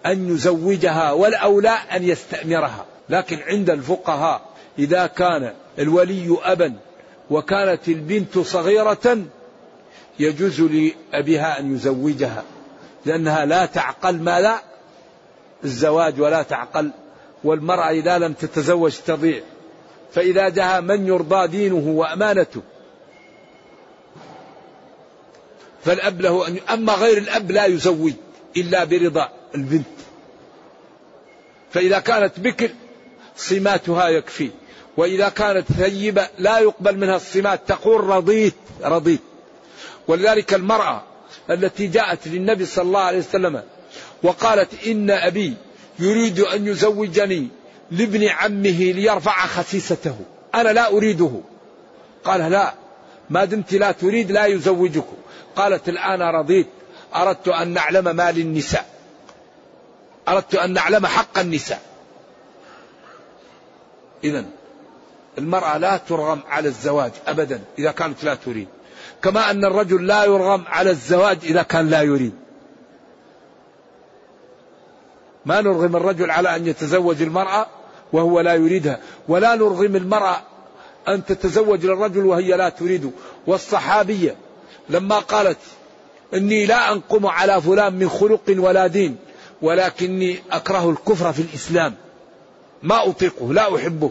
أن 0.06 0.34
يزوجها 0.34 1.12
والأولى 1.12 1.74
أن 1.92 2.04
يستأمرها. 2.04 2.84
لكن 3.10 3.38
عند 3.46 3.70
الفقهاء 3.70 4.42
إذا 4.78 5.06
كان 5.06 5.54
الولي 5.78 6.36
أبا 6.42 6.74
وكانت 7.30 7.88
البنت 7.88 8.38
صغيرة 8.38 9.18
يجوز 10.18 10.60
لأبيها 10.60 11.60
أن 11.60 11.74
يزوجها 11.74 12.44
لأنها 13.06 13.44
لا 13.44 13.66
تعقل 13.66 14.16
ما 14.16 14.40
لا 14.40 14.62
الزواج 15.64 16.20
ولا 16.20 16.42
تعقل 16.42 16.90
والمرأة 17.44 17.90
إذا 17.90 18.18
لم 18.18 18.32
تتزوج 18.32 18.92
تضيع. 19.06 19.42
فإذا 20.12 20.48
جاء 20.48 20.80
من 20.80 21.06
يرضى 21.06 21.46
دينه 21.46 21.88
وأمانته 21.88 22.62
فالأب 25.84 26.20
له 26.20 26.48
أن 26.48 26.58
أما 26.70 26.92
غير 26.92 27.18
الأب 27.18 27.50
لا 27.50 27.66
يزوج 27.66 28.12
إلا 28.56 28.84
برضا 28.84 29.28
البنت. 29.54 29.86
فإذا 31.70 31.98
كانت 31.98 32.40
بكر 32.40 32.70
صماتها 33.36 34.08
يكفي. 34.08 34.50
وإذا 34.96 35.28
كانت 35.28 35.72
ثيبة 35.72 36.28
لا 36.38 36.58
يقبل 36.58 36.96
منها 36.96 37.16
الصمات 37.16 37.60
تقول 37.68 38.04
رضيت 38.04 38.54
رضيت. 38.84 39.20
ولذلك 40.08 40.54
المرأة 40.54 41.02
التي 41.50 41.86
جاءت 41.86 42.28
للنبي 42.28 42.66
صلى 42.66 42.84
الله 42.84 43.00
عليه 43.00 43.18
وسلم 43.18 43.62
وقالت 44.22 44.84
إن 44.86 45.10
أبي 45.10 45.54
يريد 45.98 46.40
أن 46.40 46.66
يزوجني 46.66 47.48
لابن 47.90 48.28
عمه 48.28 48.92
ليرفع 48.92 49.46
خسيسته. 49.46 50.16
أنا 50.54 50.68
لا 50.68 50.92
أريده. 50.92 51.40
قال 52.24 52.50
لا 52.50 52.74
ما 53.30 53.44
دمت 53.44 53.74
لا 53.74 53.92
تريد 53.92 54.32
لا 54.32 54.46
يزوجك. 54.46 55.06
قالت 55.56 55.88
الآن 55.88 56.22
رضيت 56.22 56.66
أردت 57.14 57.48
أن 57.48 57.68
نعلم 57.68 58.16
ما 58.16 58.32
للنساء 58.32 58.86
أردت 60.28 60.54
أن 60.54 60.72
نعلم 60.72 61.06
حق 61.06 61.38
النساء. 61.38 61.89
إذا 64.24 64.44
المرأة 65.38 65.78
لا 65.78 65.96
ترغم 65.96 66.40
على 66.48 66.68
الزواج 66.68 67.12
أبدا 67.26 67.60
إذا 67.78 67.90
كانت 67.90 68.24
لا 68.24 68.34
تريد. 68.34 68.68
كما 69.22 69.50
أن 69.50 69.64
الرجل 69.64 70.06
لا 70.06 70.24
يرغم 70.24 70.64
على 70.66 70.90
الزواج 70.90 71.38
إذا 71.42 71.62
كان 71.62 71.90
لا 71.90 72.02
يريد. 72.02 72.32
ما 75.46 75.60
نرغم 75.60 75.96
الرجل 75.96 76.30
على 76.30 76.56
أن 76.56 76.66
يتزوج 76.66 77.22
المرأة 77.22 77.66
وهو 78.12 78.40
لا 78.40 78.54
يريدها 78.54 79.00
ولا 79.28 79.54
نرغم 79.54 79.96
المرأة 79.96 80.42
أن 81.08 81.24
تتزوج 81.24 81.84
الرجل 81.84 82.26
وهي 82.26 82.56
لا 82.56 82.68
تريده 82.68 83.10
والصحابية 83.46 84.34
لما 84.88 85.18
قالت 85.18 85.58
إني 86.34 86.66
لا 86.66 86.92
أنقم 86.92 87.26
على 87.26 87.62
فلان 87.62 87.94
من 87.94 88.08
خلق 88.08 88.40
ولا 88.48 88.86
دين 88.86 89.16
ولكني 89.62 90.38
أكره 90.50 90.90
الكفر 90.90 91.32
في 91.32 91.42
الإسلام. 91.42 91.94
ما 92.82 93.08
أطيقه 93.08 93.52
لا 93.52 93.76
أحبه. 93.76 94.10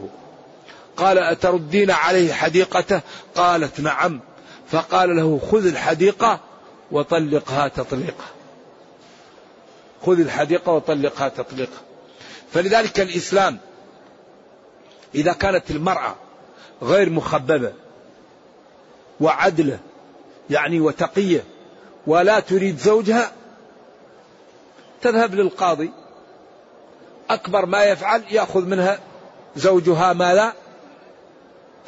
قال 0.97 1.17
أتردين 1.17 1.91
عليه 1.91 2.33
حديقته؟ 2.33 3.01
قالت 3.35 3.79
نعم. 3.79 4.19
فقال 4.71 5.15
له 5.15 5.39
خذ 5.51 5.67
الحديقة 5.67 6.39
وطلقها 6.91 7.67
تطليقا. 7.67 8.25
خذ 10.05 10.19
الحديقة 10.19 10.71
وطلقها 10.71 11.29
تطليقا. 11.29 11.77
فلذلك 12.53 12.99
الإسلام 12.99 13.57
إذا 15.15 15.33
كانت 15.33 15.71
المرأة 15.71 16.15
غير 16.81 17.09
مخببة 17.09 17.73
وعدلة 19.19 19.79
يعني 20.49 20.79
وتقية 20.79 21.43
ولا 22.07 22.39
تريد 22.39 22.77
زوجها 22.77 23.31
تذهب 25.01 25.35
للقاضي 25.35 25.91
أكبر 27.29 27.65
ما 27.65 27.83
يفعل 27.83 28.23
يأخذ 28.31 28.65
منها 28.65 28.99
زوجها 29.55 30.13
ما 30.13 30.33
لا 30.33 30.53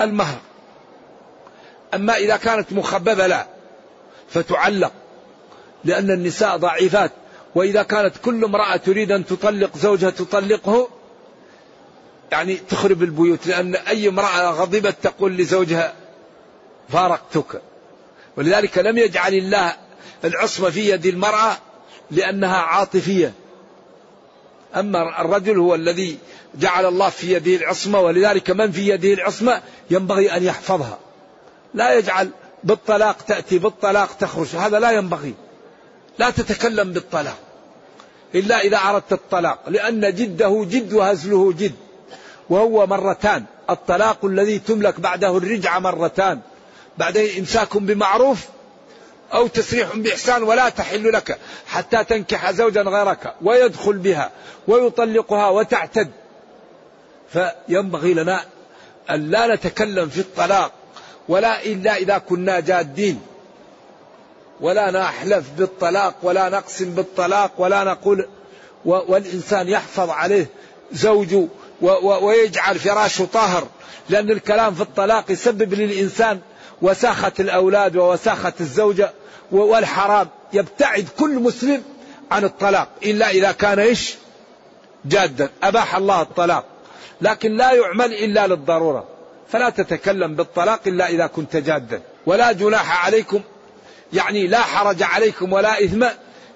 المهر. 0.02 0.40
أما 1.94 2.16
إذا 2.16 2.38
كانت 2.38 2.74
مخببة 2.74 3.28
لا 3.28 3.46
فتعلق 4.30 4.92
لأن 5.84 6.12
النساء 6.12 6.58
ضعيفات. 6.58 7.12
وإذا 7.56 7.84
كانت 7.84 8.18
كل 8.18 8.44
امرأة 8.44 8.78
تريد 8.78 9.12
أن 9.12 9.26
تطلق 9.26 9.78
زوجها 9.78 10.10
تطلقه 10.10 10.90
يعني 12.32 12.56
تخرب 12.56 13.04
البيوت 13.04 13.48
لأن 13.48 13.76
أي 13.76 14.08
امرأة 14.08 14.52
غضبت 14.52 14.96
تقول 15.02 15.38
لزوجها 15.38 15.94
فارقتك. 16.90 17.62
ولذلك 18.38 18.78
لم 18.78 18.98
يجعل 18.98 19.34
الله 19.34 19.76
العصمة 20.24 20.70
في 20.70 20.90
يد 20.90 21.06
المرأة 21.06 21.58
لأنها 22.12 22.58
عاطفية. 22.58 23.34
أما 24.76 25.22
الرجل 25.22 25.58
هو 25.58 25.76
الذي 25.76 26.18
جعل 26.56 26.86
الله 26.86 27.10
في 27.10 27.34
يده 27.34 27.56
العصمة 27.56 28.00
ولذلك 28.00 28.50
من 28.50 28.72
في 28.72 28.88
يده 28.88 29.14
العصمة؟ 29.14 29.62
ينبغي 29.92 30.38
أن 30.38 30.44
يحفظها. 30.44 31.00
لا 31.74 31.94
يجعل 31.94 32.30
بالطلاق 32.64 33.18
تأتي 33.22 33.60
بالطلاق 33.60 34.18
تخرج 34.18 34.48
هذا 34.56 34.80
لا 34.80 34.92
ينبغي. 34.92 35.34
لا 36.20 36.30
تتكلم 36.30 36.94
بالطلاق. 36.94 37.38
إلا 38.36 38.60
إذا 38.60 38.78
أردت 38.78 39.14
الطلاق 39.14 39.60
لأن 39.68 40.16
جده 40.16 40.66
جد 40.70 40.94
وهزله 40.94 41.54
جد. 41.54 41.76
وهو 42.50 42.88
مرتان. 42.88 43.44
الطلاق 43.70 44.26
الذي 44.26 44.60
تملك 44.60 45.00
بعده 45.00 45.38
الرجعة 45.38 45.80
مرتان. 45.80 46.40
بعدين 46.98 47.40
إمساك 47.40 47.78
بمعروف 47.78 48.46
أو 49.34 49.48
تسريح 49.48 49.96
بإحسان 49.96 50.44
ولا 50.44 50.70
تحل 50.70 51.12
لك 51.12 51.40
حتى 51.68 52.04
تنكح 52.04 52.52
زوجا 52.52 52.82
غيرك 52.82 53.36
ويدخل 53.42 53.98
بها 53.98 54.32
ويطلقها 54.68 55.50
وتعتد. 55.50 56.12
فينبغي 57.34 58.14
لنا 58.14 58.46
أن 59.10 59.32
لا 59.32 59.56
نتكلم 59.56 60.10
في 60.10 60.20
الطلاق 60.20 60.72
ولا 61.30 61.64
إلا 61.64 61.96
إذا 61.96 62.18
كنا 62.18 62.60
جادين. 62.60 63.22
ولا 64.62 64.92
نحلف 64.92 65.50
بالطلاق 65.58 66.16
ولا 66.24 66.50
نقسم 66.50 66.92
بالطلاق 66.92 67.52
ولا 67.58 67.84
نقول 67.84 68.28
والإنسان 68.86 69.68
يحفظ 69.68 70.10
عليه 70.10 70.46
زوجه 70.92 71.48
ويجعل 72.22 72.80
فراشه 72.80 73.28
طاهر. 73.34 73.68
لأن 74.10 74.30
الكلام 74.30 74.76
في 74.76 74.82
الطلاق 74.82 75.32
يسبب 75.32 75.74
للإنسان 75.74 76.40
وساخة 76.82 77.32
الأولاد 77.40 77.96
ووساخة 77.96 78.54
الزوجة 78.60 79.12
والحرام. 79.52 80.28
يبتعد 80.54 81.08
كل 81.20 81.32
مسلم 81.32 81.84
عن 82.32 82.44
الطلاق 82.44 82.88
إلا 83.04 83.30
إذا 83.30 83.52
كان 83.52 83.80
إيش؟ 83.80 84.16
جادا. 85.06 85.50
أباح 85.64 85.96
الله 85.96 86.22
الطلاق. 86.22 86.66
لكن 87.22 87.58
لا 87.58 87.72
يعمل 87.72 88.14
إلا 88.14 88.48
للضرورة. 88.48 89.08
فلا 89.52 89.70
تتكلم 89.70 90.36
بالطلاق 90.36 90.80
إلا 90.88 91.10
إذا 91.10 91.28
كنت 91.28 91.56
جادا. 91.56 92.02
ولا 92.26 92.52
جناح 92.52 93.06
عليكم. 93.06 93.42
يعني 94.14 94.48
لا 94.48 94.62
حرج 94.62 95.04
عليكم 95.04 95.54
ولا 95.54 95.84
إثم 95.84 96.08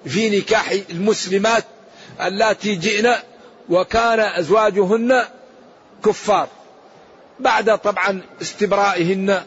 في 0.06 0.38
نكاح 0.38 0.70
المسلمات 0.90 1.64
اللاتي 2.20 2.74
جئن 2.74 3.14
وكان 3.68 4.20
أزواجهن 4.20 5.24
كفار. 6.04 6.48
بعد 7.40 7.78
طبعا 7.78 8.22
استبرائهن 8.42 9.42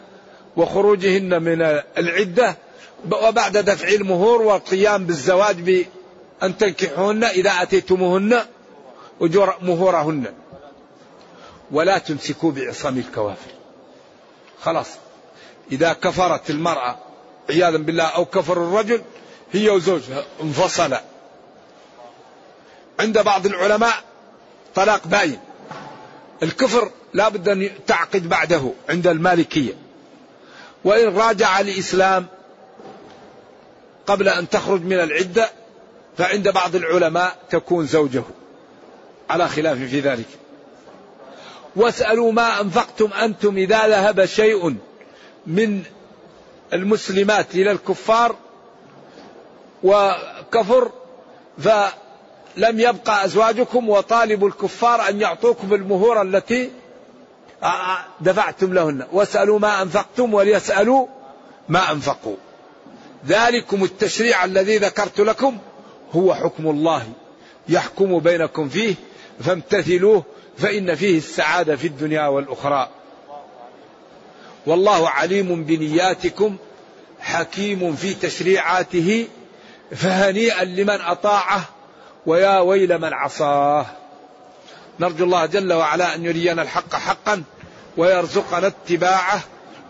وخروجهن 0.57 1.43
من 1.43 1.81
العدة 1.97 2.57
وبعد 3.11 3.57
دفع 3.57 3.87
المهور 3.87 4.41
والقيام 4.41 5.05
بالزواج 5.05 5.61
بأن 5.61 6.57
تنكحوهن 6.57 7.23
إذا 7.23 7.51
أتيتموهن 7.51 8.45
أجور 9.21 9.55
مهورهن. 9.61 10.33
ولا 11.71 11.97
تمسكوا 11.97 12.51
بعصام 12.51 12.97
الكوافر. 12.97 13.51
خلاص. 14.61 14.87
إذا 15.71 15.93
كفرت 15.93 16.49
المرأة 16.49 16.97
عياذا 17.49 17.77
بالله 17.77 18.03
أو 18.03 18.25
كفر 18.25 18.53
الرجل 18.53 19.01
هي 19.53 19.69
وزوجها 19.69 20.25
انفصلا 20.43 21.01
عند 22.99 23.19
بعض 23.19 23.45
العلماء 23.45 24.03
طلاق 24.75 25.07
باين. 25.07 25.39
الكفر 26.43 26.91
لا 27.13 27.29
بد 27.29 27.49
أن 27.49 27.69
تعقد 27.87 28.29
بعده 28.29 28.71
عند 28.89 29.07
المالكية. 29.07 29.88
وإن 30.83 31.17
راجع 31.17 31.59
الإسلام 31.59 32.25
قبل 34.07 34.29
أن 34.29 34.49
تخرج 34.49 34.81
من 34.81 34.99
العدة 34.99 35.49
فعند 36.17 36.49
بعض 36.49 36.75
العلماء 36.75 37.35
تكون 37.49 37.85
زوجه. 37.85 38.23
على 39.29 39.47
خلاف 39.47 39.77
في 39.77 39.99
ذلك. 39.99 40.27
واسألوا 41.75 42.31
ما 42.31 42.61
أنفقتم 42.61 43.13
أنتم 43.13 43.57
إذا 43.57 43.87
ذهب 43.87 44.25
شيء 44.25 44.75
من 45.47 45.83
المسلمات 46.73 47.55
إلى 47.55 47.71
الكفار 47.71 48.35
وكفر 49.83 50.91
فلم 51.57 52.79
يبقى 52.79 53.25
أزواجكم 53.25 53.89
وطالبوا 53.89 54.47
الكفار 54.47 55.09
أن 55.09 55.21
يعطوكم 55.21 55.73
المهور 55.73 56.21
التي 56.21 56.71
دفعتم 58.21 58.73
لهن. 58.73 59.07
واسألوا 59.11 59.59
ما 59.59 59.81
أنفقتم 59.81 60.33
وليسألوا 60.33 61.07
ما 61.69 61.91
أنفقوا. 61.91 62.35
ذلكم 63.27 63.83
التشريع 63.83 64.45
الذي 64.45 64.77
ذكرت 64.77 65.19
لكم 65.19 65.57
هو 66.15 66.35
حكم 66.35 66.67
الله. 66.67 67.03
يحكم 67.69 68.19
بينكم 68.19 68.69
فيه 68.69 68.95
فامتثلوه 69.39 70.23
فإن 70.57 70.95
فيه 70.95 71.17
السعادة 71.17 71.75
في 71.75 71.87
الدنيا 71.87 72.27
والأخرى. 72.27 72.89
والله 74.65 75.09
عليم 75.09 75.63
بنياتكم 75.63 76.57
حكيم 77.19 77.95
في 77.95 78.13
تشريعاته 78.13 79.27
فهنيئا 79.95 80.63
لمن 80.63 81.01
أطاعه 81.01 81.61
ويا 82.25 82.59
ويل 82.59 82.97
من 82.97 83.13
عصاه. 83.13 83.85
نرجو 84.99 85.25
الله 85.25 85.45
جل 85.45 85.73
وعلا 85.73 86.15
أن 86.15 86.25
يرينا 86.25 86.61
الحق 86.61 86.95
حقا 86.95 87.43
ويرزقنا 87.97 88.67
اتباعه 88.67 89.39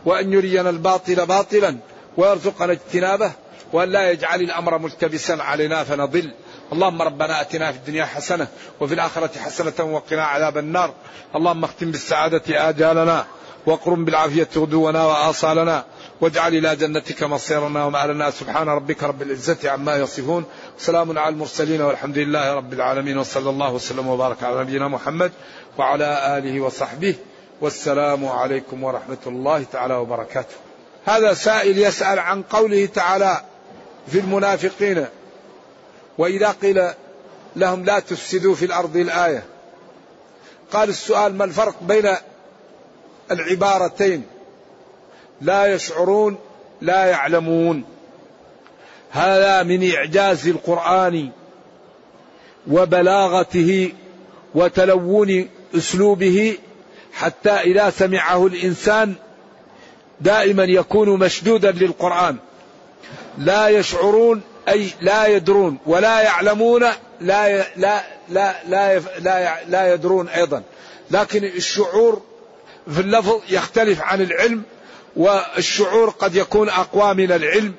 وأن 0.06 0.34
يرينا 0.34 0.70
الباطل 0.70 1.26
باطلا 1.26 1.78
ويرزقنا 2.18 2.72
اجتنابه 2.72 3.32
وأن 3.74 3.90
لا 3.90 4.12
يجعل 4.12 4.42
الأمر 4.42 4.78
ملتبسا 4.78 5.34
علينا 5.34 5.84
فنضل. 5.84 6.32
اللهم 6.74 7.02
ربنا 7.02 7.42
آتنا 7.42 7.72
في 7.72 7.78
الدنيا 7.78 8.06
حسنة 8.06 8.48
وفي 8.80 8.94
الآخرة 8.94 9.40
حسنة 9.40 9.86
وقنا 9.86 10.26
عذاب 10.26 10.58
النار. 10.58 10.94
اللهم 11.36 11.64
اختم 11.64 11.92
بالسعادة 11.92 12.70
آجالنا 12.70 13.26
واقرم 13.66 14.06
بالعافية 14.06 14.48
غدونا 14.56 15.06
وآصالنا. 15.06 15.86
واجعل 16.22 16.56
إلى 16.56 16.76
جنتك 16.76 17.24
مصيرنا 17.24 17.86
ومآلنا 17.86 18.32
سبحان 18.32 18.70
ربك 18.70 19.04
رب 19.04 19.22
العزة 19.22 19.70
عما 19.70 19.96
يصفون. 19.96 20.46
سلام 20.78 21.20
على 21.20 21.34
المرسلين 21.34 21.82
والحمد 21.82 22.18
لله 22.18 22.54
رب 22.54 22.74
العالمين. 22.74 23.18
وصلى 23.18 23.50
الله 23.50 23.74
وسلم 23.74 24.08
وبارك 24.08 24.44
على 24.44 24.62
نبينا 24.62 24.88
محمد 24.88 25.32
وعلى 25.78 26.38
آله 26.38 26.62
وصحبه. 26.62 27.16
والسلام 27.62 28.26
عليكم 28.26 28.84
ورحمة 28.84 29.18
الله 29.28 29.64
تعالى 29.72 29.94
وبركاته. 29.94 30.56
هذا 31.06 31.34
سائل 31.34 31.78
يسأل 31.78 32.20
عن 32.20 32.42
قوله 32.42 32.86
تعالى 32.86 33.42
في 34.08 34.20
المنافقين 34.20 35.06
وإذا 36.18 36.52
قيل 36.52 36.90
لهم 37.56 37.86
لا 37.86 38.00
تفسدوا 38.00 38.56
في 38.56 38.66
الأرض 38.66 38.98
الآية. 38.98 39.44
قال 40.72 40.90
السؤال 40.90 41.36
ما 41.36 41.44
الفرق 41.44 41.76
بين 41.82 42.16
العبارتين؟ 43.32 44.24
لا 45.42 45.74
يشعرون 45.74 46.38
لا 46.82 47.06
يعلمون. 47.06 47.84
هذا 49.12 49.64
من 49.64 49.92
إعجاز 49.92 50.48
القرآن 50.48 51.30
وبلاغته 52.72 53.94
وتلون 54.56 55.50
أسلوبه 55.76 56.58
حتى 57.14 57.50
إذا 57.52 57.90
سمعه 57.90 58.48
الإنسان 58.48 59.14
دائما 60.22 60.64
يكون 60.64 61.10
مشدودا 61.20 61.72
للقرآن. 61.72 62.38
لا 63.38 63.68
يشعرون 63.68 64.42
أي 64.70 64.90
لا 65.02 65.28
يدرون 65.28 65.78
ولا 65.86 66.22
يعلمون 66.22 66.86
لا 67.22 67.66
لا 67.76 68.04
لا 68.30 68.54
لا 68.68 69.00
لا, 69.20 69.66
لا 69.68 69.94
يدرون 69.94 70.28
أيضا. 70.28 70.64
لكن 71.12 71.44
الشعور 71.44 72.22
في 72.94 73.00
اللفظ 73.00 73.42
يختلف 73.50 74.02
عن 74.02 74.22
العلم 74.22 74.64
والشعور 75.20 76.10
قد 76.10 76.36
يكون 76.36 76.70
أقوى 76.70 77.14
من 77.14 77.32
العلم 77.32 77.74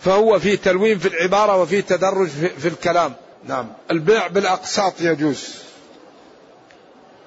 فهو 0.00 0.38
في 0.38 0.56
تلوين 0.56 0.98
في 0.98 1.08
العبارة 1.08 1.62
وفي 1.62 1.82
تدرج 1.82 2.28
في 2.58 2.68
الكلام. 2.68 3.14
نعم. 3.44 3.72
البيع 3.90 4.26
بالأقساط 4.26 5.00
يجوز. 5.00 5.54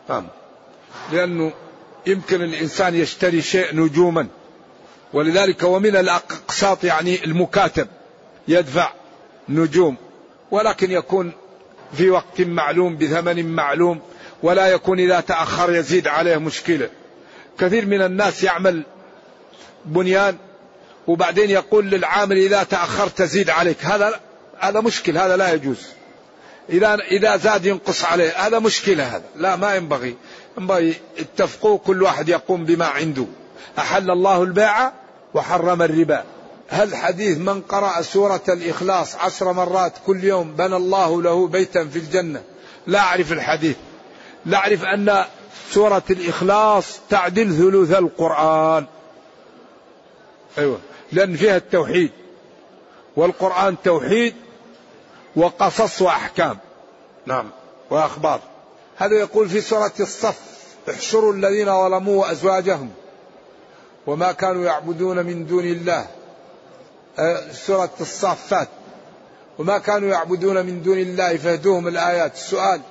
نعم. 0.09 0.27
لأنه 1.11 1.53
يمكن 2.07 2.41
الإنسان 2.41 2.95
يشتري 2.95 3.41
شيء 3.41 3.75
نجوما. 3.75 4.27
ولذلك 5.13 5.63
ومن 5.63 5.95
الأقساط 5.95 6.83
يعني 6.83 7.23
المكاتب 7.25 7.87
يدفع 8.47 8.91
نجوم. 9.49 9.95
ولكن 10.51 10.91
يكون 10.91 11.31
في 11.93 12.09
وقت 12.09 12.41
معلوم 12.41 12.97
بثمن 12.97 13.55
معلوم 13.55 13.99
ولا 14.43 14.67
يكون 14.67 14.99
إذا 14.99 15.19
تأخر 15.19 15.75
يزيد 15.75 16.07
عليه 16.07 16.37
مشكلة. 16.37 16.89
كثير 17.59 17.85
من 17.85 18.01
الناس 18.01 18.43
يعمل 18.43 18.83
بنيان 19.85 20.37
وبعدين 21.07 21.49
يقول 21.49 21.85
للعامل 21.85 22.37
إذا 22.37 22.63
تأخرت 22.63 23.17
تزيد 23.17 23.49
عليك. 23.49 23.85
هذا 23.85 24.19
هذا 24.59 24.79
مشكل 24.79 25.17
هذا 25.17 25.37
لا 25.37 25.53
يجوز. 25.53 25.87
إذا 26.69 26.95
إذا 26.95 27.37
زاد 27.37 27.65
ينقص 27.65 28.05
عليه 28.05 28.47
هذا 28.47 28.59
مشكلة 28.59 29.03
هذا. 29.03 29.23
لا 29.35 29.55
ما 29.55 29.75
ينبغي. 29.75 30.15
ينبغي 30.57 30.95
اتفقوا 31.19 31.77
كل 31.77 32.03
واحد 32.03 32.29
يقوم 32.29 32.65
بما 32.65 32.85
عنده. 32.85 33.25
أحل 33.77 34.11
الله 34.11 34.43
البيع 34.43 34.91
وحرم 35.33 35.81
الربا. 35.81 36.23
هل 36.69 36.95
حديث 36.95 37.37
من 37.37 37.61
قرأ 37.61 38.01
سورة 38.01 38.41
الإخلاص 38.49 39.15
عشر 39.15 39.53
مرات 39.53 39.93
كل 40.05 40.23
يوم 40.23 40.53
بنى 40.55 40.75
الله 40.75 41.21
له 41.21 41.47
بيتا 41.47 41.85
في 41.85 41.99
الجنة. 41.99 42.43
لا 42.87 42.99
أعرف 42.99 43.31
الحديث. 43.31 43.75
لا 44.45 44.57
أعرف 44.57 44.83
أن 44.83 45.25
سورة 45.71 46.03
الإخلاص 46.09 46.99
تعدل 47.09 47.53
ثلث 47.53 47.97
القرآن. 47.97 48.85
أيوة. 50.59 50.79
لأن 51.11 51.35
فيها 51.35 51.57
التوحيد. 51.57 52.11
والقرآن 53.15 53.75
توحيد 53.83 54.35
وقصص 55.35 56.01
وأحكام. 56.01 56.57
نعم. 57.25 57.49
وأخبار. 57.89 58.41
هذا 58.97 59.15
يقول 59.15 59.49
في 59.49 59.61
سورة 59.61 59.91
الصف 59.99 60.39
احشروا 60.89 61.33
الذين 61.33 61.65
ظلموا 61.65 62.21
وأزواجهم 62.21 62.91
وما 64.07 64.31
كانوا 64.31 64.65
يعبدون 64.65 65.25
من 65.25 65.47
دون 65.47 65.63
الله. 65.63 66.07
آه، 67.19 67.51
سورة 67.51 67.91
الصافات 68.01 68.67
وما 69.57 69.77
كانوا 69.77 70.09
يعبدون 70.09 70.65
من 70.65 70.83
دون 70.83 70.97
الله. 70.97 71.37
فهدوهم 71.37 71.87
الآيات. 71.87 72.33
السؤال 72.33 72.81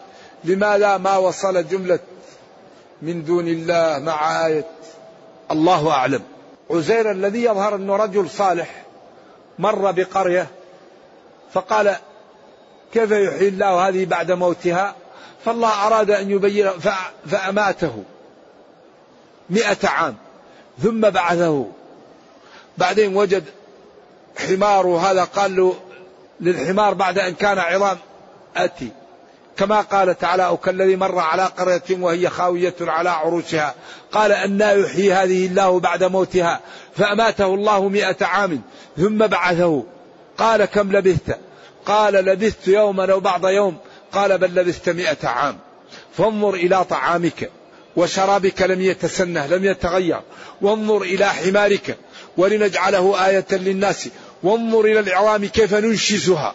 لماذا 0.44 0.96
ما 0.96 1.16
وصل 1.16 1.68
جملة 1.68 1.98
من 3.02 3.24
دون 3.24 3.48
الله 3.48 3.98
مع 3.98 4.46
آية؟ 4.46 4.66
الله 5.50 5.90
أعلم. 5.90 6.22
عزير 6.70 7.10
الذي 7.10 7.44
يظهر 7.44 7.74
أنه 7.74 7.96
رجل 7.96 8.30
صالح 8.30 8.84
مر 9.58 9.90
بقرية 9.90 10.46
فقال 11.52 11.96
كيف 12.92 13.10
يحيي 13.10 13.48
الله 13.48 13.88
هذه 13.88 14.04
بعد 14.04 14.32
موتها؟ 14.32 14.94
فالله 15.44 15.86
أراد 15.86 16.10
أن 16.10 16.30
يبين 16.30 16.70
فأماته 17.26 18.02
مئة 19.50 19.88
عام 19.88 20.16
ثم 20.82 21.00
بعثه. 21.00 21.66
بعدين 22.78 23.16
وجد 23.16 23.44
حمار 24.36 24.86
هذا 24.86 25.24
قال 25.24 25.56
له 25.56 25.74
للحمار 26.40 26.94
بعد 26.94 27.18
أن 27.18 27.34
كان 27.34 27.58
عظام 27.58 27.98
أتي. 28.56 28.90
كما 29.58 29.80
قال 29.80 30.18
تعالى 30.18 30.46
أو 30.46 30.56
كالذي 30.56 30.96
مر 30.96 31.18
على 31.18 31.44
قرية 31.44 31.82
وهي 31.90 32.28
خاوية 32.30 32.74
على 32.80 33.10
عروشها. 33.10 33.74
قال 34.12 34.32
أن 34.32 34.60
يحيي 34.60 35.12
هذه 35.12 35.46
الله 35.46 35.80
بعد 35.80 36.04
موتها 36.04 36.60
فأماته 36.96 37.54
الله 37.54 37.88
مئة 37.88 38.26
عام 38.26 38.62
ثم 38.96 39.26
بعثه. 39.26 39.84
قال 40.38 40.64
كم 40.64 40.96
لبثت؟ 40.96 41.38
قال 41.86 42.14
لبثت 42.14 42.68
يوما 42.68 43.12
أو 43.12 43.20
بعض 43.20 43.46
يوم. 43.46 43.76
قال 44.12 44.38
بل 44.38 44.54
لبثت 44.54 44.88
مئة 44.88 45.28
عام. 45.28 45.58
فانظر 46.16 46.54
إلى 46.54 46.84
طعامك 46.84 47.50
وشرابك 47.96 48.62
لم 48.62 48.80
يتسنه 48.80 49.46
لم 49.46 49.64
يتغير. 49.64 50.20
وانظر 50.62 51.02
إلى 51.02 51.26
حمارك 51.26 51.98
ولنجعله 52.36 53.26
آية 53.26 53.46
للناس. 53.52 54.08
وانظر 54.42 54.80
إلى 54.80 55.00
العظام 55.00 55.46
كيف 55.46 55.74
ننشزها. 55.74 56.54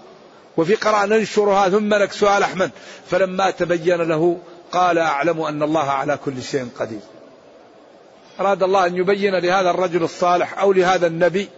وفي 0.57 0.75
قراءة 0.75 1.05
ننشرها 1.05 1.69
ثم 1.69 1.93
نكسوها 1.93 2.39
لحما 2.39 2.69
فلما 3.11 3.51
تبين 3.51 4.01
له 4.01 4.37
قال 4.71 4.97
أعلم 4.97 5.41
أن 5.41 5.63
الله 5.63 5.89
على 5.89 6.17
كل 6.25 6.41
شيء 6.41 6.69
قدير. 6.79 6.99
أراد 8.39 8.63
الله 8.63 8.85
أن 8.85 8.95
يبين 8.95 9.35
لهذا 9.35 9.69
الرجل 9.69 10.03
الصالح 10.03 10.59
أو 10.59 10.73
لهذا 10.73 11.07
النبي 11.07 11.49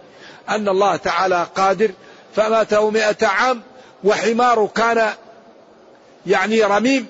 أن 0.48 0.68
الله 0.68 0.96
تعالى 0.96 1.46
قادر. 1.54 1.90
فماته 2.36 2.90
مئة 2.90 3.26
عام 3.26 3.62
وحماره 4.04 4.70
كان 4.74 5.10
يعني 6.26 6.62
رميم 6.62 7.06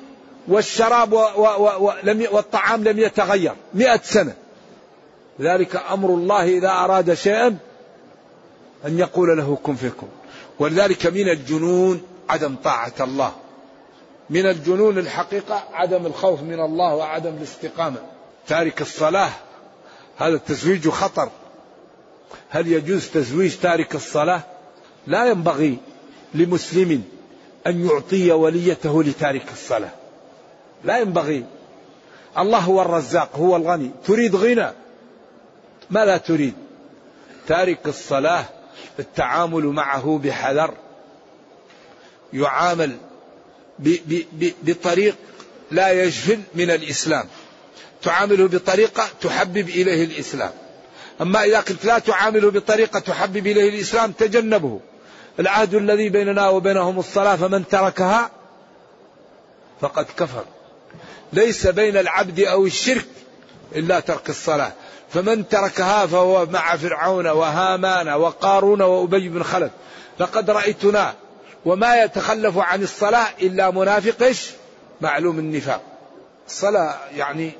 والشراب 0.48 1.12
و 1.12 1.16
و 1.16 1.46
و 1.78 1.92
والطعام 2.32 2.84
لم 2.84 2.98
يتغير. 2.98 3.52
مئة 3.74 4.00
سنة. 4.04 4.34
ذلك 5.40 5.82
أمر 5.90 6.08
الله 6.08 6.44
إذا 6.44 6.70
أراد 6.70 7.14
شيئا 7.14 7.56
أن 8.86 8.98
يقول 8.98 9.36
له 9.36 9.58
كن 9.62 9.74
فيكون 9.74 10.08
ولذلك 10.58 11.06
من 11.06 11.28
الجنون 11.28 12.02
عدم 12.28 12.56
طاعة 12.64 12.94
الله. 13.00 13.32
من 14.30 14.46
الجنون 14.46 14.98
الحقيقة 14.98 15.64
عدم 15.72 16.06
الخوف 16.06 16.42
من 16.42 16.60
الله 16.60 16.94
وعدم 16.94 17.34
الاستقامة. 17.36 17.96
تارك 18.46 18.80
الصلاة 18.80 19.30
هذا 20.16 20.34
التزويج 20.34 20.88
خطر. 20.88 21.28
هل 22.50 22.66
يجوز 22.66 23.08
تزويج 23.08 23.56
تارك 23.56 23.94
الصلاة؟ 23.94 24.42
لا 25.06 25.26
ينبغي 25.26 25.78
لمسلم 26.34 27.02
أن 27.66 27.86
يعطي 27.86 28.32
وليته 28.32 29.02
لتارك 29.02 29.46
الصلاة. 29.52 29.92
لا 30.84 30.98
ينبغي. 30.98 31.44
الله 32.38 32.58
هو 32.58 32.82
الرزاق 32.82 33.36
هو 33.36 33.56
الغني. 33.56 33.90
تريد 34.06 34.36
غنى؟ 34.36 34.70
ما 35.90 36.04
لا 36.04 36.16
تريد. 36.16 36.54
تارك 37.48 37.86
الصلاة 37.86 38.44
التعامل 38.98 39.64
معه 39.64 40.20
بحذر. 40.24 40.74
يعامل 42.32 42.96
بطريق 44.62 45.16
لا 45.70 46.04
يجفل 46.04 46.40
من 46.54 46.70
الإسلام. 46.70 47.24
تعامله 48.02 48.48
بطريقة 48.48 49.08
تحبب 49.20 49.68
إليه 49.68 50.04
الإسلام. 50.04 50.52
أما 51.20 51.44
إذا 51.44 51.60
كنت 51.60 51.84
لا 51.84 51.98
تعامله 51.98 52.50
بطريقة 52.50 52.98
تحبب 52.98 53.46
إليه 53.46 53.68
الإسلام 53.68 54.12
تجنبه. 54.12 54.80
العهد 55.40 55.74
الذي 55.74 56.08
بيننا 56.08 56.48
وبينهم 56.48 56.98
الصلاة 56.98 57.36
فمن 57.36 57.68
تركها 57.68 58.30
فقد 59.80 60.06
كفر. 60.18 60.44
ليس 61.32 61.66
بين 61.66 61.96
العبد 61.96 62.40
أو 62.40 62.66
الشرك 62.66 63.06
إلا 63.74 64.00
ترك 64.00 64.30
الصلاة. 64.30 64.72
فمن 65.08 65.48
تركها 65.48 66.06
فهو 66.06 66.46
مع 66.46 66.76
فرعون 66.76 67.26
وهامان 67.26 68.08
وقارون 68.08 68.82
وأبي 68.82 69.28
بن 69.28 69.42
خلف. 69.42 69.70
لقد 70.20 70.50
رأيتنا 70.50 71.14
وما 71.64 72.02
يتخلف 72.02 72.58
عن 72.58 72.82
الصلاة 72.82 73.26
إلا 73.42 73.70
منافق 73.70 74.32
معلوم 75.00 75.38
النفاق. 75.38 75.82
الصلاة 76.46 76.94
يعني 77.16 77.52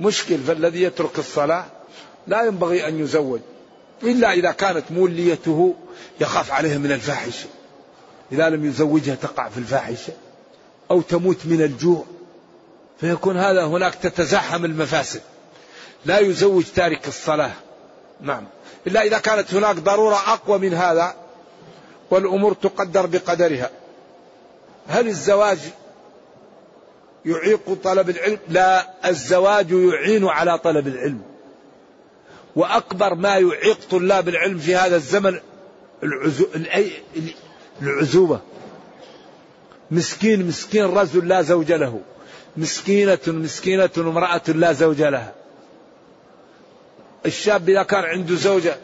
مشكل 0.00 0.38
فالذي 0.38 0.82
يترك 0.82 1.18
الصلاة 1.18 1.64
لا 2.26 2.42
ينبغي 2.42 2.88
أن 2.88 3.00
يزوج. 3.00 3.40
إلا 4.02 4.32
إذا 4.32 4.52
كانت 4.52 4.84
موليته 4.90 5.74
يخاف 6.20 6.52
عليها 6.52 6.78
من 6.78 6.92
الفاحشة. 6.92 7.46
إذا 8.32 8.48
لم 8.48 8.66
يزوجها 8.66 9.14
تقع 9.14 9.48
في 9.48 9.58
الفاحشة 9.58 10.12
أو 10.90 11.00
تموت 11.00 11.38
من 11.44 11.62
الجوع. 11.62 12.04
فيكون 13.00 13.36
هذا 13.36 13.64
هناك 13.64 13.94
تتزاحم 13.94 14.64
المفاسد. 14.64 15.20
لا 16.04 16.18
يزوج 16.18 16.64
تارك 16.64 17.08
الصلاة. 17.08 17.52
نعم. 18.20 18.44
إلا 18.86 19.02
إذا 19.02 19.18
كانت 19.18 19.54
هناك 19.54 19.76
ضرورة 19.76 20.14
أقوى 20.14 20.58
من 20.58 20.74
هذا 20.74 21.14
والأمور 22.10 22.52
تقدر 22.52 23.06
بقدرها. 23.06 23.70
هل 24.88 25.08
الزواج 25.08 25.58
يعيق 27.24 27.78
طلب 27.84 28.10
العلم؟ 28.10 28.38
لا 28.48 28.90
الزواج 29.06 29.70
يعين 29.70 30.28
على 30.28 30.58
طلب 30.58 30.86
العلم. 30.86 31.22
وأكبر 32.56 33.14
ما 33.14 33.36
يعيق 33.36 33.78
طلاب 33.90 34.28
العلم 34.28 34.58
في 34.58 34.76
هذا 34.76 34.96
الزمن 34.96 35.40
العزو... 36.02 36.46
العزوبة. 37.82 38.40
مسكين 39.90 40.46
مسكين 40.46 40.84
رجل 40.84 41.28
لا 41.28 41.42
زوج 41.42 41.72
له. 41.72 42.00
مسكينة 42.56 43.18
مسكينة 43.26 43.90
امرأة 43.96 44.42
لا 44.48 44.72
زوج 44.72 45.02
لها. 45.02 45.41
الشاب 47.26 47.68
إذا 47.68 47.82
كان 47.82 48.04
عنده 48.04 48.34
زوجة 48.34 48.76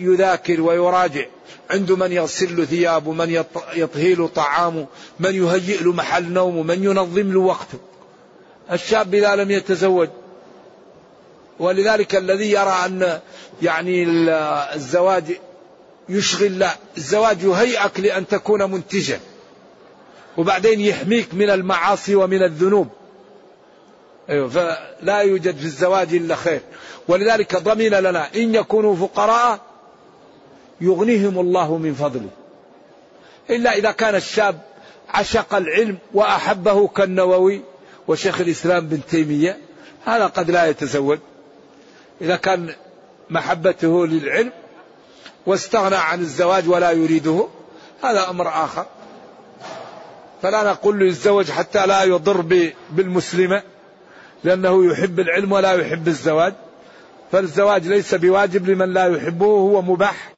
يذاكر 0.00 0.60
ويراجع 0.60 1.24
عنده 1.70 1.96
من 1.96 2.12
يغسل 2.12 2.56
له 2.56 2.64
ثيابه 2.64 3.12
من 3.12 3.44
يطهي 3.74 4.14
له 4.14 4.26
طعامه 4.26 4.86
من 5.20 5.34
يهيئ 5.34 5.82
له 5.82 5.92
محل 5.92 6.32
نومه 6.32 6.62
من 6.62 6.84
ينظم 6.84 7.32
له 7.32 7.40
وقته. 7.40 7.78
الشاب 8.72 9.14
إذا 9.14 9.36
لم 9.36 9.50
يتزوج 9.50 10.08
ولذلك 11.58 12.16
الذي 12.16 12.50
يرى 12.50 12.82
أن 12.86 13.20
يعني 13.62 14.04
الزواج 14.74 15.24
يشغل 16.08 16.58
لا 16.58 16.76
الزواج 16.96 17.42
يهيئك 17.42 18.00
لأن 18.00 18.26
تكون 18.26 18.70
منتجا. 18.70 19.20
وبعدين 20.36 20.80
يحميك 20.80 21.34
من 21.34 21.50
المعاصي 21.50 22.14
ومن 22.14 22.42
الذنوب. 22.42 22.88
أيوة 24.30 24.48
فلا 24.48 25.18
يوجد 25.18 25.56
في 25.56 25.64
الزواج 25.64 26.14
إلا 26.14 26.34
خير. 26.34 26.60
ولذلك 27.08 27.56
ضمن 27.56 27.88
لنا 27.88 28.34
إن 28.36 28.54
يكونوا 28.54 28.96
فقراء 28.96 29.60
يغنيهم 30.80 31.38
الله 31.38 31.76
من 31.76 31.94
فضله. 31.94 32.30
إلا 33.50 33.72
إذا 33.72 33.90
كان 33.90 34.14
الشاب 34.14 34.60
عشق 35.08 35.54
العلم 35.54 35.98
وأحبه 36.14 36.88
كالنووي 36.88 37.62
وشيخ 38.08 38.40
الإسلام 38.40 38.86
بن 38.86 39.00
تيمية 39.10 39.58
هذا 40.04 40.26
قد 40.26 40.50
لا 40.50 40.66
يتزوج. 40.66 41.18
إذا 42.20 42.36
كان 42.36 42.74
محبته 43.30 44.06
للعلم 44.06 44.52
واستغنى 45.46 45.96
عن 45.96 46.20
الزواج 46.20 46.68
ولا 46.68 46.90
يريده 46.90 47.48
هذا 48.02 48.30
أمر 48.30 48.48
آخر. 48.48 48.86
فلا 50.42 50.62
نقول 50.62 50.98
له 50.98 51.06
يتزوج 51.06 51.50
حتى 51.50 51.86
لا 51.86 52.02
يضر 52.02 52.40
بالمسلمة 52.90 53.62
لأنه 54.44 54.92
يحب 54.92 55.20
العلم 55.20 55.52
ولا 55.52 55.72
يحب 55.72 56.08
الزواج. 56.08 56.54
فالزواج 57.32 57.88
ليس 57.88 58.14
بواجب 58.14 58.68
لمن 58.68 58.92
لا 58.92 59.06
يحبه 59.06 59.46
هو 59.46 59.82
مباح. 59.82 60.37